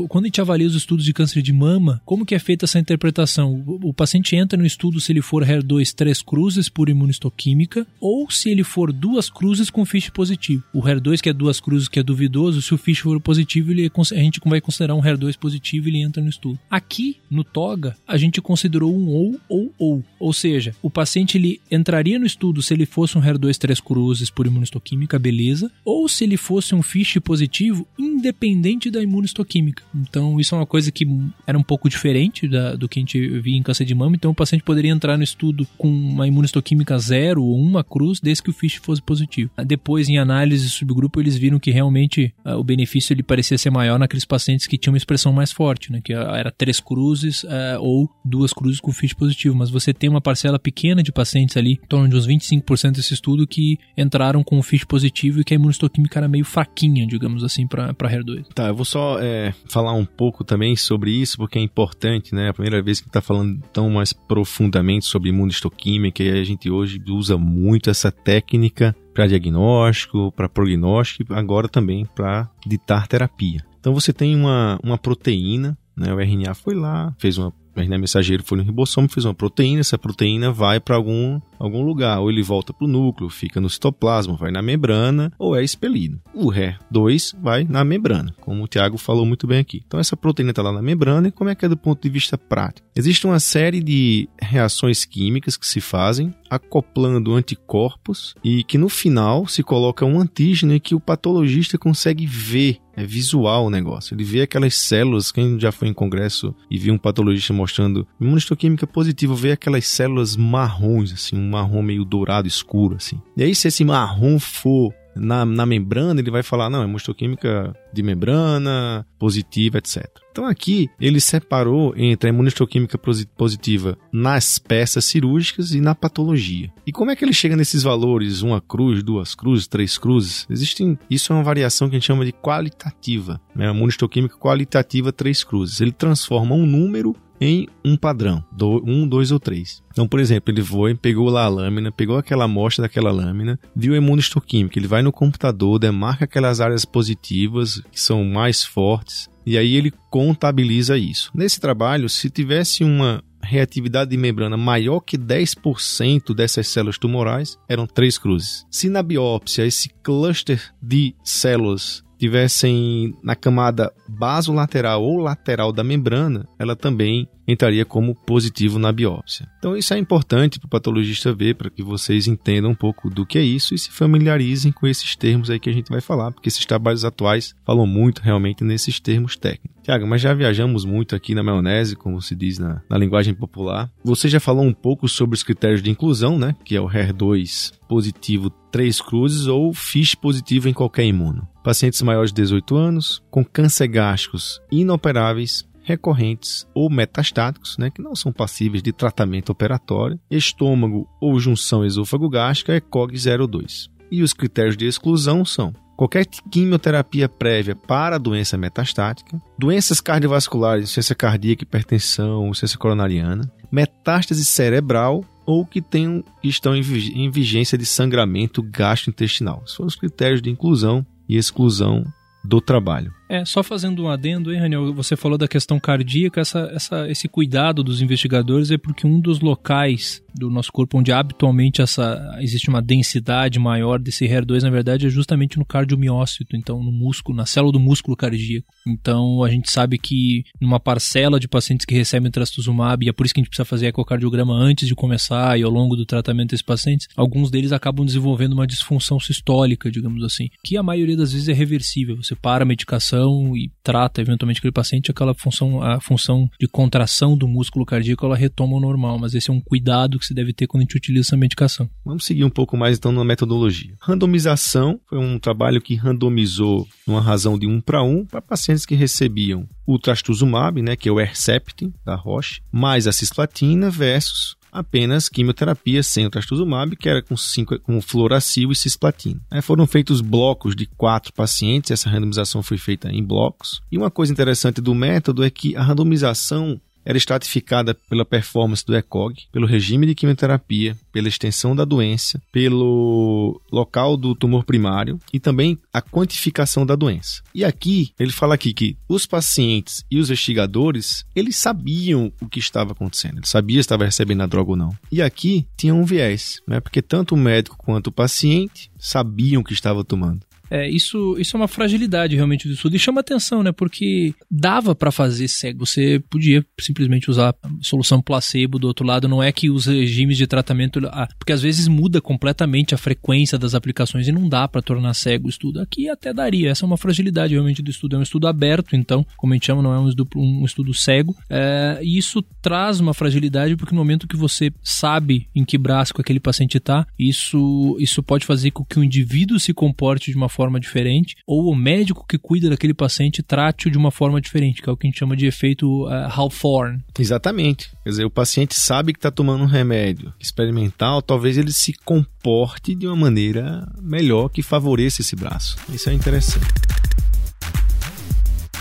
quando 0.08 0.24
a 0.24 0.28
gente 0.28 0.40
avalia 0.40 0.66
os 0.66 0.74
estudos 0.74 1.04
de 1.04 1.12
câncer 1.12 1.42
de 1.42 1.52
mama, 1.52 2.00
como 2.04 2.24
que 2.24 2.34
é 2.34 2.38
feita 2.54 2.64
essa 2.66 2.78
interpretação? 2.78 3.62
O, 3.66 3.88
o 3.88 3.94
paciente 3.94 4.36
entra 4.36 4.56
no 4.56 4.64
estudo 4.64 5.00
se 5.00 5.10
ele 5.10 5.20
for 5.20 5.44
HER2 5.44 5.92
três 5.92 6.22
cruzes 6.22 6.68
por 6.68 6.88
imunistoquímica 6.88 7.86
ou 8.00 8.30
se 8.30 8.48
ele 8.48 8.62
for 8.62 8.92
duas 8.92 9.28
cruzes 9.28 9.70
com 9.70 9.84
FISH 9.84 10.10
positivo. 10.10 10.62
O 10.72 10.80
HER2 10.80 11.20
que 11.20 11.28
é 11.28 11.32
duas 11.32 11.60
cruzes 11.60 11.88
que 11.88 11.98
é 11.98 12.02
duvidoso, 12.02 12.62
se 12.62 12.72
o 12.72 12.78
FISH 12.78 13.00
for 13.00 13.20
positivo, 13.20 13.72
ele 13.72 13.86
é, 13.86 13.90
a 13.90 14.22
gente 14.22 14.40
vai 14.44 14.60
considerar 14.60 14.94
um 14.94 15.02
HER2 15.02 15.36
positivo 15.36 15.88
e 15.88 15.90
ele 15.90 16.02
entra 16.02 16.22
no 16.22 16.28
estudo. 16.28 16.58
Aqui 16.70 17.16
no 17.28 17.42
TOGA, 17.42 17.96
a 18.06 18.16
gente 18.16 18.40
considerou 18.40 18.94
um 18.94 19.08
ou 19.08 19.40
ou 19.48 19.74
ou. 19.76 20.04
Ou 20.20 20.32
seja, 20.32 20.74
o 20.80 20.88
paciente 20.88 21.36
ele 21.36 21.60
entraria 21.70 22.18
no 22.18 22.26
estudo 22.26 22.62
se 22.62 22.72
ele 22.72 22.86
fosse 22.86 23.18
um 23.18 23.20
HER2 23.20 23.58
três 23.58 23.80
cruzes 23.80 24.30
por 24.30 24.46
imunistoquímica, 24.46 25.18
beleza, 25.18 25.70
ou 25.84 26.08
se 26.08 26.24
ele 26.24 26.36
fosse 26.36 26.74
um 26.74 26.82
FISH 26.82 27.18
positivo, 27.18 27.86
independente 27.98 28.90
da 28.90 29.02
imunistoquímica. 29.02 29.82
Então, 29.94 30.38
isso 30.38 30.54
é 30.54 30.58
uma 30.58 30.66
coisa 30.66 30.92
que 30.92 31.06
era 31.46 31.58
um 31.58 31.62
pouco 31.62 31.88
diferente 31.88 32.43
da, 32.48 32.74
do 32.74 32.88
que 32.88 32.98
a 32.98 33.02
gente 33.02 33.40
via 33.40 33.56
em 33.56 33.62
câncer 33.62 33.84
de 33.84 33.94
mama. 33.94 34.16
Então, 34.16 34.30
o 34.30 34.34
paciente 34.34 34.62
poderia 34.62 34.90
entrar 34.90 35.16
no 35.16 35.24
estudo 35.24 35.66
com 35.76 35.88
uma 35.88 36.26
imunistoquímica 36.26 36.98
zero 36.98 37.42
ou 37.42 37.56
uma 37.56 37.82
cruz, 37.82 38.20
desde 38.20 38.42
que 38.42 38.50
o 38.50 38.52
FISH 38.52 38.76
fosse 38.76 39.02
positivo. 39.02 39.50
Depois, 39.66 40.08
em 40.08 40.18
análise 40.18 40.68
subgrupo, 40.68 41.20
eles 41.20 41.36
viram 41.36 41.58
que 41.58 41.70
realmente 41.70 42.32
uh, 42.44 42.52
o 42.52 42.64
benefício 42.64 43.12
ele 43.12 43.22
parecia 43.22 43.58
ser 43.58 43.70
maior 43.70 43.98
naqueles 43.98 44.24
pacientes 44.24 44.66
que 44.66 44.78
tinham 44.78 44.92
uma 44.92 44.98
expressão 44.98 45.32
mais 45.32 45.52
forte, 45.52 45.92
né, 45.92 46.00
que 46.02 46.12
era 46.12 46.50
três 46.50 46.80
cruzes 46.80 47.44
é, 47.44 47.78
ou 47.78 48.10
duas 48.24 48.52
cruzes 48.52 48.80
com 48.80 48.92
FISH 48.92 49.14
positivo, 49.14 49.54
mas 49.54 49.70
você 49.70 49.92
tem 49.92 50.08
uma 50.08 50.20
parcela 50.20 50.58
pequena 50.58 51.02
de 51.02 51.12
pacientes 51.12 51.56
ali, 51.56 51.72
em 51.82 51.86
torno 51.86 52.08
de 52.08 52.16
uns 52.16 52.26
25% 52.26 52.92
desse 52.92 53.14
estudo, 53.14 53.46
que 53.46 53.78
entraram 53.96 54.42
com 54.42 54.58
o 54.58 54.62
FISH 54.62 54.84
positivo 54.84 55.40
e 55.40 55.44
que 55.44 55.54
a 55.54 55.56
imunistoquímica 55.56 56.18
era 56.18 56.28
meio 56.28 56.44
fraquinha, 56.44 57.06
digamos 57.06 57.42
assim, 57.44 57.66
para 57.66 57.92
HER2. 57.94 58.46
Tá, 58.54 58.68
eu 58.68 58.74
vou 58.74 58.84
só 58.84 59.18
é, 59.20 59.52
falar 59.68 59.92
um 59.92 60.04
pouco 60.04 60.44
também 60.44 60.76
sobre 60.76 61.10
isso, 61.10 61.36
porque 61.36 61.58
é 61.58 61.62
importante, 61.62 62.33
né? 62.34 62.48
A 62.48 62.52
primeira 62.52 62.82
vez 62.82 63.00
que 63.00 63.06
está 63.06 63.20
falando 63.20 63.60
tão 63.72 63.88
mais 63.88 64.12
profundamente 64.12 65.06
sobre 65.06 65.30
imunistoquímica 65.30 66.22
e 66.22 66.30
a 66.30 66.44
gente 66.44 66.70
hoje 66.70 67.00
usa 67.08 67.38
muito 67.38 67.88
essa 67.88 68.10
técnica 68.12 68.94
para 69.14 69.26
diagnóstico, 69.26 70.32
para 70.32 70.48
prognóstico 70.48 71.32
e 71.32 71.36
agora 71.36 71.68
também 71.68 72.04
para 72.04 72.50
ditar 72.66 73.06
terapia. 73.06 73.64
Então 73.78 73.94
você 73.94 74.12
tem 74.12 74.34
uma, 74.34 74.78
uma 74.82 74.98
proteína, 74.98 75.78
né? 75.96 76.12
O 76.12 76.20
RNA 76.20 76.54
foi 76.54 76.74
lá, 76.74 77.14
fez 77.18 77.38
uma 77.38 77.52
RNA 77.82 77.98
mensageiro 77.98 78.44
foi 78.44 78.58
no 78.58 78.64
ribossoma, 78.64 79.08
fez 79.08 79.24
uma 79.24 79.34
proteína, 79.34 79.80
essa 79.80 79.98
proteína 79.98 80.52
vai 80.52 80.80
para 80.80 80.96
algum, 80.96 81.40
algum 81.58 81.82
lugar, 81.82 82.20
ou 82.20 82.30
ele 82.30 82.42
volta 82.42 82.72
para 82.72 82.84
o 82.84 82.88
núcleo, 82.88 83.30
fica 83.30 83.60
no 83.60 83.70
citoplasma, 83.70 84.36
vai 84.36 84.50
na 84.50 84.62
membrana, 84.62 85.32
ou 85.38 85.56
é 85.56 85.62
expelido. 85.62 86.20
O 86.32 86.50
HER2 86.50 87.34
vai 87.40 87.64
na 87.64 87.84
membrana, 87.84 88.34
como 88.40 88.62
o 88.62 88.68
Tiago 88.68 88.98
falou 88.98 89.26
muito 89.26 89.46
bem 89.46 89.58
aqui. 89.58 89.82
Então 89.86 90.00
essa 90.00 90.16
proteína 90.16 90.50
está 90.50 90.62
lá 90.62 90.72
na 90.72 90.82
membrana, 90.82 91.28
e 91.28 91.32
como 91.32 91.50
é 91.50 91.54
que 91.54 91.64
é 91.64 91.68
do 91.68 91.76
ponto 91.76 92.02
de 92.02 92.08
vista 92.08 92.38
prático? 92.38 92.86
Existe 92.96 93.26
uma 93.26 93.40
série 93.40 93.82
de 93.82 94.28
reações 94.40 95.04
químicas 95.04 95.56
que 95.56 95.66
se 95.66 95.80
fazem 95.80 96.32
acoplando 96.48 97.34
anticorpos 97.34 98.34
e 98.44 98.62
que 98.62 98.78
no 98.78 98.88
final 98.88 99.46
se 99.46 99.62
coloca 99.62 100.04
um 100.04 100.20
antígeno 100.20 100.74
e 100.74 100.80
que 100.80 100.94
o 100.94 101.00
patologista 101.00 101.76
consegue 101.76 102.26
ver 102.26 102.78
é 102.96 103.04
visual 103.04 103.66
o 103.66 103.70
negócio. 103.70 104.14
Ele 104.14 104.24
vê 104.24 104.42
aquelas 104.42 104.74
células, 104.74 105.32
quem 105.32 105.58
já 105.58 105.72
foi 105.72 105.88
em 105.88 105.94
congresso 105.94 106.54
e 106.70 106.78
viu 106.78 106.94
um 106.94 106.98
patologista 106.98 107.52
mostrando 107.52 108.06
imunistoquímica 108.20 108.86
positiva, 108.86 109.34
vê 109.34 109.52
aquelas 109.52 109.86
células 109.86 110.36
marrons, 110.36 111.12
assim, 111.12 111.36
um 111.36 111.50
marrom 111.50 111.82
meio 111.82 112.04
dourado 112.04 112.48
escuro, 112.48 112.96
assim. 112.96 113.20
E 113.36 113.42
aí, 113.42 113.54
se 113.54 113.68
esse 113.68 113.84
marrom 113.84 114.38
for 114.38 114.92
na, 115.14 115.44
na 115.44 115.66
membrana, 115.66 116.20
ele 116.20 116.30
vai 116.30 116.42
falar, 116.42 116.70
não, 116.70 116.80
é 116.80 116.84
imunohistoquímica 116.84 117.74
de 117.92 118.02
membrana, 118.02 119.06
positiva, 119.18 119.78
etc. 119.78 120.04
Então 120.30 120.46
aqui 120.46 120.90
ele 120.98 121.20
separou 121.20 121.94
entre 121.96 122.28
a 122.28 122.32
imunistoquímica 122.32 122.98
positiva 123.36 123.96
nas 124.12 124.58
peças 124.58 125.04
cirúrgicas 125.04 125.72
e 125.72 125.80
na 125.80 125.94
patologia. 125.94 126.72
E 126.84 126.90
como 126.90 127.10
é 127.10 127.16
que 127.16 127.24
ele 127.24 127.32
chega 127.32 127.56
nesses 127.56 127.84
valores? 127.84 128.42
Uma 128.42 128.60
cruz, 128.60 129.02
duas 129.02 129.34
cruzes, 129.34 129.68
três 129.68 129.96
cruzes? 129.96 130.44
Existem. 130.50 130.98
Isso 131.08 131.32
é 131.32 131.36
uma 131.36 131.44
variação 131.44 131.88
que 131.88 131.94
a 131.94 131.98
gente 131.98 132.06
chama 132.06 132.24
de 132.24 132.32
qualitativa. 132.32 133.40
Né? 133.54 133.70
Imunistoquímica 133.70 134.36
qualitativa, 134.36 135.12
três 135.12 135.44
cruzes. 135.44 135.80
Ele 135.80 135.92
transforma 135.92 136.54
um 136.54 136.66
número 136.66 137.14
em 137.44 137.68
um 137.84 137.94
padrão, 137.94 138.42
do, 138.50 138.82
um, 138.86 139.06
dois 139.06 139.30
ou 139.30 139.38
três. 139.38 139.82
Então, 139.92 140.08
por 140.08 140.18
exemplo, 140.18 140.52
ele 140.52 140.62
foi, 140.62 140.94
pegou 140.94 141.28
lá 141.28 141.44
a 141.44 141.48
lâmina, 141.48 141.92
pegou 141.92 142.16
aquela 142.16 142.44
amostra 142.44 142.82
daquela 142.82 143.12
lâmina, 143.12 143.60
viu 143.76 143.92
a 143.92 143.98
imunistoquímica, 143.98 144.78
ele 144.78 144.88
vai 144.88 145.02
no 145.02 145.12
computador, 145.12 145.78
demarca 145.78 146.24
aquelas 146.24 146.62
áreas 146.62 146.86
positivas 146.86 147.82
que 147.92 148.00
são 148.00 148.24
mais 148.24 148.64
fortes, 148.64 149.28
e 149.44 149.58
aí 149.58 149.74
ele 149.74 149.92
contabiliza 150.10 150.96
isso. 150.96 151.30
Nesse 151.34 151.60
trabalho, 151.60 152.08
se 152.08 152.30
tivesse 152.30 152.82
uma 152.82 153.22
reatividade 153.42 154.10
de 154.10 154.16
membrana 154.16 154.56
maior 154.56 155.00
que 155.00 155.18
10% 155.18 156.34
dessas 156.34 156.66
células 156.66 156.96
tumorais, 156.96 157.58
eram 157.68 157.86
três 157.86 158.16
cruzes. 158.16 158.64
Se 158.70 158.88
na 158.88 159.02
biópsia 159.02 159.66
esse 159.66 159.90
cluster 160.02 160.72
de 160.82 161.14
células 161.22 162.02
tivessem 162.24 163.14
na 163.22 163.36
camada 163.36 163.92
basolateral 164.08 165.02
ou 165.02 165.18
lateral 165.18 165.70
da 165.70 165.84
membrana, 165.84 166.48
ela 166.58 166.74
também 166.74 167.28
entraria 167.46 167.84
como 167.84 168.14
positivo 168.14 168.78
na 168.78 168.90
biópsia. 168.90 169.46
Então 169.58 169.76
isso 169.76 169.92
é 169.92 169.98
importante 169.98 170.58
para 170.58 170.66
o 170.66 170.70
patologista 170.70 171.34
ver, 171.34 171.54
para 171.54 171.68
que 171.68 171.82
vocês 171.82 172.26
entendam 172.26 172.70
um 172.70 172.74
pouco 172.74 173.10
do 173.10 173.26
que 173.26 173.36
é 173.36 173.42
isso 173.42 173.74
e 173.74 173.78
se 173.78 173.90
familiarizem 173.90 174.72
com 174.72 174.86
esses 174.86 175.14
termos 175.14 175.50
aí 175.50 175.60
que 175.60 175.68
a 175.68 175.72
gente 175.72 175.90
vai 175.90 176.00
falar, 176.00 176.32
porque 176.32 176.48
esses 176.48 176.64
trabalhos 176.64 177.04
atuais 177.04 177.54
falam 177.62 177.86
muito 177.86 178.22
realmente 178.22 178.64
nesses 178.64 178.98
termos 178.98 179.36
técnicos. 179.36 179.74
Tiago, 179.82 180.06
mas 180.06 180.22
já 180.22 180.32
viajamos 180.32 180.86
muito 180.86 181.14
aqui 181.14 181.34
na 181.34 181.42
maionese, 181.42 181.94
como 181.94 182.22
se 182.22 182.34
diz 182.34 182.58
na, 182.58 182.80
na 182.88 182.96
linguagem 182.96 183.34
popular. 183.34 183.90
Você 184.02 184.30
já 184.30 184.40
falou 184.40 184.64
um 184.64 184.72
pouco 184.72 185.06
sobre 185.06 185.34
os 185.34 185.42
critérios 185.42 185.82
de 185.82 185.90
inclusão, 185.90 186.38
né? 186.38 186.56
Que 186.64 186.74
é 186.74 186.80
o 186.80 186.88
HER2 186.88 187.74
positivo 187.86 188.48
três 188.72 188.98
cruzes 188.98 189.46
ou 189.46 189.74
FISH 189.74 190.14
positivo 190.14 190.70
em 190.70 190.72
qualquer 190.72 191.04
imuno. 191.04 191.46
Pacientes 191.64 192.02
maiores 192.02 192.30
de 192.30 192.42
18 192.42 192.76
anos, 192.76 193.22
com 193.30 193.42
câncer 193.42 193.88
gástricos 193.88 194.60
inoperáveis, 194.70 195.66
recorrentes 195.82 196.66
ou 196.74 196.90
metastáticos, 196.90 197.78
né, 197.78 197.88
que 197.88 198.02
não 198.02 198.14
são 198.14 198.30
passíveis 198.30 198.82
de 198.82 198.92
tratamento 198.92 199.48
operatório, 199.48 200.20
estômago 200.30 201.08
ou 201.18 201.40
junção 201.40 201.82
esôfago-gástrica 201.82 202.76
ECOG 202.76 203.16
02. 203.48 203.88
E 204.10 204.22
os 204.22 204.34
critérios 204.34 204.76
de 204.76 204.86
exclusão 204.86 205.42
são 205.42 205.72
qualquer 205.96 206.26
quimioterapia 206.26 207.30
prévia 207.30 207.74
para 207.74 208.18
doença 208.18 208.58
metastática, 208.58 209.40
doenças 209.58 210.02
cardiovasculares, 210.02 210.84
insuficiência 210.84 211.14
cardíaca, 211.14 211.62
hipertensão, 211.62 212.44
insuficiência 212.44 212.78
coronariana, 212.78 213.50
metástase 213.72 214.44
cerebral 214.44 215.24
ou 215.46 215.64
que 215.64 215.80
tenham 215.80 216.22
que 216.42 216.48
estão 216.48 216.76
em 216.76 217.30
vigência 217.30 217.78
de 217.78 217.86
sangramento 217.86 218.62
gastrointestinal. 218.62 219.62
Esses 219.64 219.76
foram 219.76 219.88
os 219.88 219.96
critérios 219.96 220.42
de 220.42 220.50
inclusão 220.50 221.06
e 221.28 221.36
exclusão 221.36 222.04
do 222.44 222.60
trabalho. 222.60 223.12
É, 223.28 223.44
só 223.44 223.62
fazendo 223.62 224.04
um 224.04 224.08
adendo 224.08 224.50
aí, 224.50 224.56
Raniel, 224.56 224.92
você 224.92 225.16
falou 225.16 225.38
da 225.38 225.48
questão 225.48 225.80
cardíaca, 225.80 226.40
essa, 226.40 226.70
essa, 226.74 227.10
esse 227.10 227.26
cuidado 227.26 227.82
dos 227.82 228.02
investigadores 228.02 228.70
é 228.70 228.76
porque 228.76 229.06
um 229.06 229.18
dos 229.18 229.40
locais 229.40 230.22
do 230.34 230.50
nosso 230.50 230.72
corpo 230.72 230.98
onde 230.98 231.12
habitualmente 231.12 231.80
essa, 231.80 232.36
existe 232.40 232.68
uma 232.68 232.82
densidade 232.82 233.58
maior 233.58 233.98
desse 233.98 234.26
HER2, 234.26 234.62
na 234.62 234.70
verdade, 234.70 235.06
é 235.06 235.10
justamente 235.10 235.58
no 235.58 235.64
cardiomiócito, 235.64 236.56
então 236.56 236.82
no 236.82 236.92
músculo, 236.92 237.36
na 237.36 237.46
célula 237.46 237.72
do 237.72 237.80
músculo 237.80 238.16
cardíaco. 238.16 238.66
Então 238.86 239.42
a 239.42 239.48
gente 239.48 239.70
sabe 239.70 239.96
que 239.96 240.44
numa 240.60 240.80
parcela 240.80 241.38
de 241.40 241.48
pacientes 241.48 241.86
que 241.86 241.94
recebem 241.94 242.30
trastuzumab, 242.30 243.06
e 243.06 243.08
é 243.08 243.12
por 243.12 243.24
isso 243.24 243.34
que 243.34 243.40
a 243.40 243.42
gente 243.42 243.50
precisa 243.50 243.64
fazer 243.64 243.86
ecocardiograma 243.86 244.54
antes 244.54 244.86
de 244.86 244.94
começar 244.94 245.58
e 245.58 245.62
ao 245.62 245.70
longo 245.70 245.96
do 245.96 246.04
tratamento 246.04 246.50
desses 246.50 246.62
pacientes, 246.62 247.08
alguns 247.16 247.50
deles 247.50 247.72
acabam 247.72 248.04
desenvolvendo 248.04 248.52
uma 248.52 248.66
disfunção 248.66 249.18
sistólica, 249.18 249.90
digamos 249.90 250.22
assim, 250.24 250.48
que 250.62 250.76
a 250.76 250.82
maioria 250.82 251.16
das 251.16 251.32
vezes 251.32 251.48
é 251.48 251.52
reversível. 251.52 252.16
Você 252.16 252.34
para 252.34 252.64
a 252.64 252.66
medicação 252.66 253.13
e 253.56 253.70
trata 253.82 254.20
eventualmente 254.20 254.58
aquele 254.58 254.72
paciente, 254.72 255.10
aquela 255.10 255.34
função, 255.34 255.82
a 255.82 256.00
função 256.00 256.48
de 256.58 256.66
contração 256.66 257.36
do 257.36 257.46
músculo 257.46 257.84
cardíaco 257.84 258.24
ela 258.24 258.36
retoma 258.36 258.76
o 258.76 258.80
normal, 258.80 259.18
mas 259.18 259.34
esse 259.34 259.50
é 259.50 259.52
um 259.52 259.60
cuidado 259.60 260.18
que 260.18 260.26
se 260.26 260.34
deve 260.34 260.52
ter 260.52 260.66
quando 260.66 260.82
a 260.82 260.84
gente 260.84 260.96
utiliza 260.96 261.28
essa 261.28 261.36
medicação. 261.36 261.88
Vamos 262.04 262.24
seguir 262.24 262.44
um 262.44 262.50
pouco 262.50 262.76
mais 262.76 262.96
então 262.96 263.12
na 263.12 263.24
metodologia. 263.24 263.94
Randomização 264.00 265.00
foi 265.06 265.18
um 265.18 265.38
trabalho 265.38 265.80
que 265.80 265.94
randomizou 265.94 266.86
numa 267.06 267.20
razão 267.20 267.58
de 267.58 267.66
1 267.66 267.80
para 267.80 268.02
1 268.02 268.26
para 268.26 268.42
pacientes 268.42 268.86
que 268.86 268.94
recebiam 268.94 269.66
o 269.86 269.98
trastuzumab, 269.98 270.80
né, 270.80 270.96
que 270.96 271.08
é 271.08 271.12
o 271.12 271.20
Herceptin 271.20 271.92
da 272.04 272.14
Roche, 272.14 272.60
mais 272.72 273.06
a 273.06 273.12
cisplatina 273.12 273.90
versus 273.90 274.56
apenas 274.74 275.28
quimioterapia 275.28 276.02
sem 276.02 276.26
o 276.26 276.30
trastuzumab, 276.30 276.96
que 276.96 277.08
era 277.08 277.22
com, 277.22 277.36
cinco, 277.36 277.78
com 277.78 278.02
fluoracil 278.02 278.72
e 278.72 278.76
cisplatina. 278.76 279.40
Foram 279.62 279.86
feitos 279.86 280.20
blocos 280.20 280.74
de 280.74 280.86
quatro 280.86 281.32
pacientes, 281.32 281.92
essa 281.92 282.10
randomização 282.10 282.62
foi 282.62 282.76
feita 282.76 283.08
em 283.10 283.22
blocos. 283.22 283.80
E 283.90 283.96
uma 283.96 284.10
coisa 284.10 284.32
interessante 284.32 284.80
do 284.80 284.94
método 284.94 285.44
é 285.44 285.50
que 285.50 285.76
a 285.76 285.82
randomização 285.82 286.80
era 287.04 287.18
estratificada 287.18 287.94
pela 287.94 288.24
performance 288.24 288.84
do 288.84 288.96
ECOG, 288.96 289.46
pelo 289.52 289.66
regime 289.66 290.06
de 290.06 290.14
quimioterapia, 290.14 290.96
pela 291.12 291.28
extensão 291.28 291.76
da 291.76 291.84
doença, 291.84 292.40
pelo 292.50 293.60
local 293.70 294.16
do 294.16 294.34
tumor 294.34 294.64
primário 294.64 295.18
e 295.32 295.38
também 295.38 295.78
a 295.92 296.00
quantificação 296.00 296.86
da 296.86 296.96
doença. 296.96 297.42
E 297.54 297.64
aqui, 297.64 298.12
ele 298.18 298.32
fala 298.32 298.54
aqui 298.54 298.72
que 298.72 298.96
os 299.08 299.26
pacientes 299.26 300.04
e 300.10 300.18
os 300.18 300.28
investigadores, 300.28 301.24
eles 301.34 301.56
sabiam 301.56 302.32
o 302.40 302.48
que 302.48 302.58
estava 302.58 302.92
acontecendo, 302.92 303.38
eles 303.38 303.48
sabiam 303.48 303.76
se 303.76 303.80
estava 303.80 304.04
recebendo 304.04 304.42
a 304.42 304.46
droga 304.46 304.70
ou 304.70 304.76
não. 304.76 304.96
E 305.10 305.22
aqui 305.22 305.66
tinha 305.76 305.94
um 305.94 306.04
viés, 306.04 306.60
né? 306.66 306.80
porque 306.80 307.02
tanto 307.02 307.34
o 307.34 307.38
médico 307.38 307.76
quanto 307.76 308.08
o 308.08 308.12
paciente 308.12 308.90
sabiam 308.98 309.60
o 309.60 309.64
que 309.64 309.72
estava 309.72 310.04
tomando. 310.04 310.40
É, 310.70 310.88
isso, 310.88 311.36
isso 311.38 311.56
é 311.56 311.60
uma 311.60 311.68
fragilidade 311.68 312.34
realmente 312.34 312.66
do 312.66 312.74
estudo 312.74 312.96
e 312.96 312.98
chama 312.98 313.20
atenção, 313.20 313.62
né? 313.62 313.72
Porque 313.72 314.34
dava 314.50 314.94
para 314.94 315.12
fazer 315.12 315.48
cego. 315.48 315.86
Você 315.86 316.22
podia 316.30 316.64
simplesmente 316.80 317.30
usar 317.30 317.54
solução 317.80 318.20
placebo 318.20 318.78
do 318.78 318.86
outro 318.86 319.06
lado. 319.06 319.28
Não 319.28 319.42
é 319.42 319.52
que 319.52 319.70
os 319.70 319.86
regimes 319.86 320.36
de 320.36 320.46
tratamento. 320.46 321.00
Ah, 321.06 321.28
porque 321.38 321.52
às 321.52 321.62
vezes 321.62 321.86
muda 321.88 322.20
completamente 322.20 322.94
a 322.94 322.98
frequência 322.98 323.58
das 323.58 323.74
aplicações 323.74 324.26
e 324.26 324.32
não 324.32 324.48
dá 324.48 324.66
para 324.66 324.82
tornar 324.82 325.14
cego 325.14 325.46
o 325.46 325.50
estudo. 325.50 325.80
Aqui 325.80 326.08
até 326.08 326.32
daria. 326.32 326.70
Essa 326.70 326.84
é 326.84 326.86
uma 326.86 326.96
fragilidade 326.96 327.52
realmente 327.52 327.82
do 327.82 327.90
estudo. 327.90 328.16
É 328.16 328.18
um 328.18 328.22
estudo 328.22 328.46
aberto, 328.46 328.96
então, 328.96 329.26
como 329.36 329.52
a 329.52 329.56
gente 329.56 329.66
chama, 329.66 329.82
não 329.82 329.92
é 329.92 329.98
um 329.98 330.08
estudo, 330.08 330.30
um 330.36 330.64
estudo 330.64 330.94
cego. 330.94 331.36
É, 331.48 332.00
e 332.02 332.18
isso 332.18 332.42
traz 332.62 333.00
uma 333.00 333.14
fragilidade 333.14 333.76
porque 333.76 333.94
no 333.94 334.00
momento 334.00 334.26
que 334.26 334.36
você 334.36 334.72
sabe 334.82 335.48
em 335.54 335.64
que 335.64 335.78
braço 335.78 336.14
aquele 336.18 336.40
paciente 336.40 336.78
está, 336.78 337.06
isso, 337.18 337.96
isso 338.00 338.22
pode 338.22 338.46
fazer 338.46 338.70
com 338.70 338.84
que 338.84 338.98
o 338.98 339.04
indivíduo 339.04 339.58
se 339.58 339.72
comporte 339.72 340.30
de 340.30 340.36
uma 340.36 340.48
forma 340.54 340.78
diferente, 340.78 341.36
ou 341.46 341.70
o 341.70 341.74
médico 341.74 342.24
que 342.26 342.38
cuida 342.38 342.70
daquele 342.70 342.94
paciente 342.94 343.42
trate-o 343.42 343.90
de 343.90 343.98
uma 343.98 344.10
forma 344.10 344.40
diferente, 344.40 344.80
que 344.80 344.88
é 344.88 344.92
o 344.92 344.96
que 344.96 345.06
a 345.06 345.10
gente 345.10 345.18
chama 345.18 345.36
de 345.36 345.46
efeito 345.46 346.06
uh, 346.06 346.28
Hawthorne. 346.30 347.02
Exatamente. 347.18 347.90
Quer 348.02 348.10
dizer, 348.10 348.24
o 348.24 348.30
paciente 348.30 348.74
sabe 348.74 349.12
que 349.12 349.18
está 349.18 349.30
tomando 349.30 349.64
um 349.64 349.66
remédio 349.66 350.32
experimental, 350.38 351.20
talvez 351.20 351.58
ele 351.58 351.72
se 351.72 351.92
comporte 352.04 352.94
de 352.94 353.06
uma 353.06 353.16
maneira 353.16 353.86
melhor 354.00 354.48
que 354.48 354.62
favoreça 354.62 355.20
esse 355.20 355.34
braço. 355.34 355.76
Isso 355.88 356.08
é 356.08 356.12
interessante. 356.12 356.66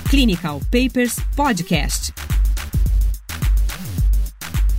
Clinical 0.09 0.61
Papers 0.71 1.17
Podcast. 1.35 2.13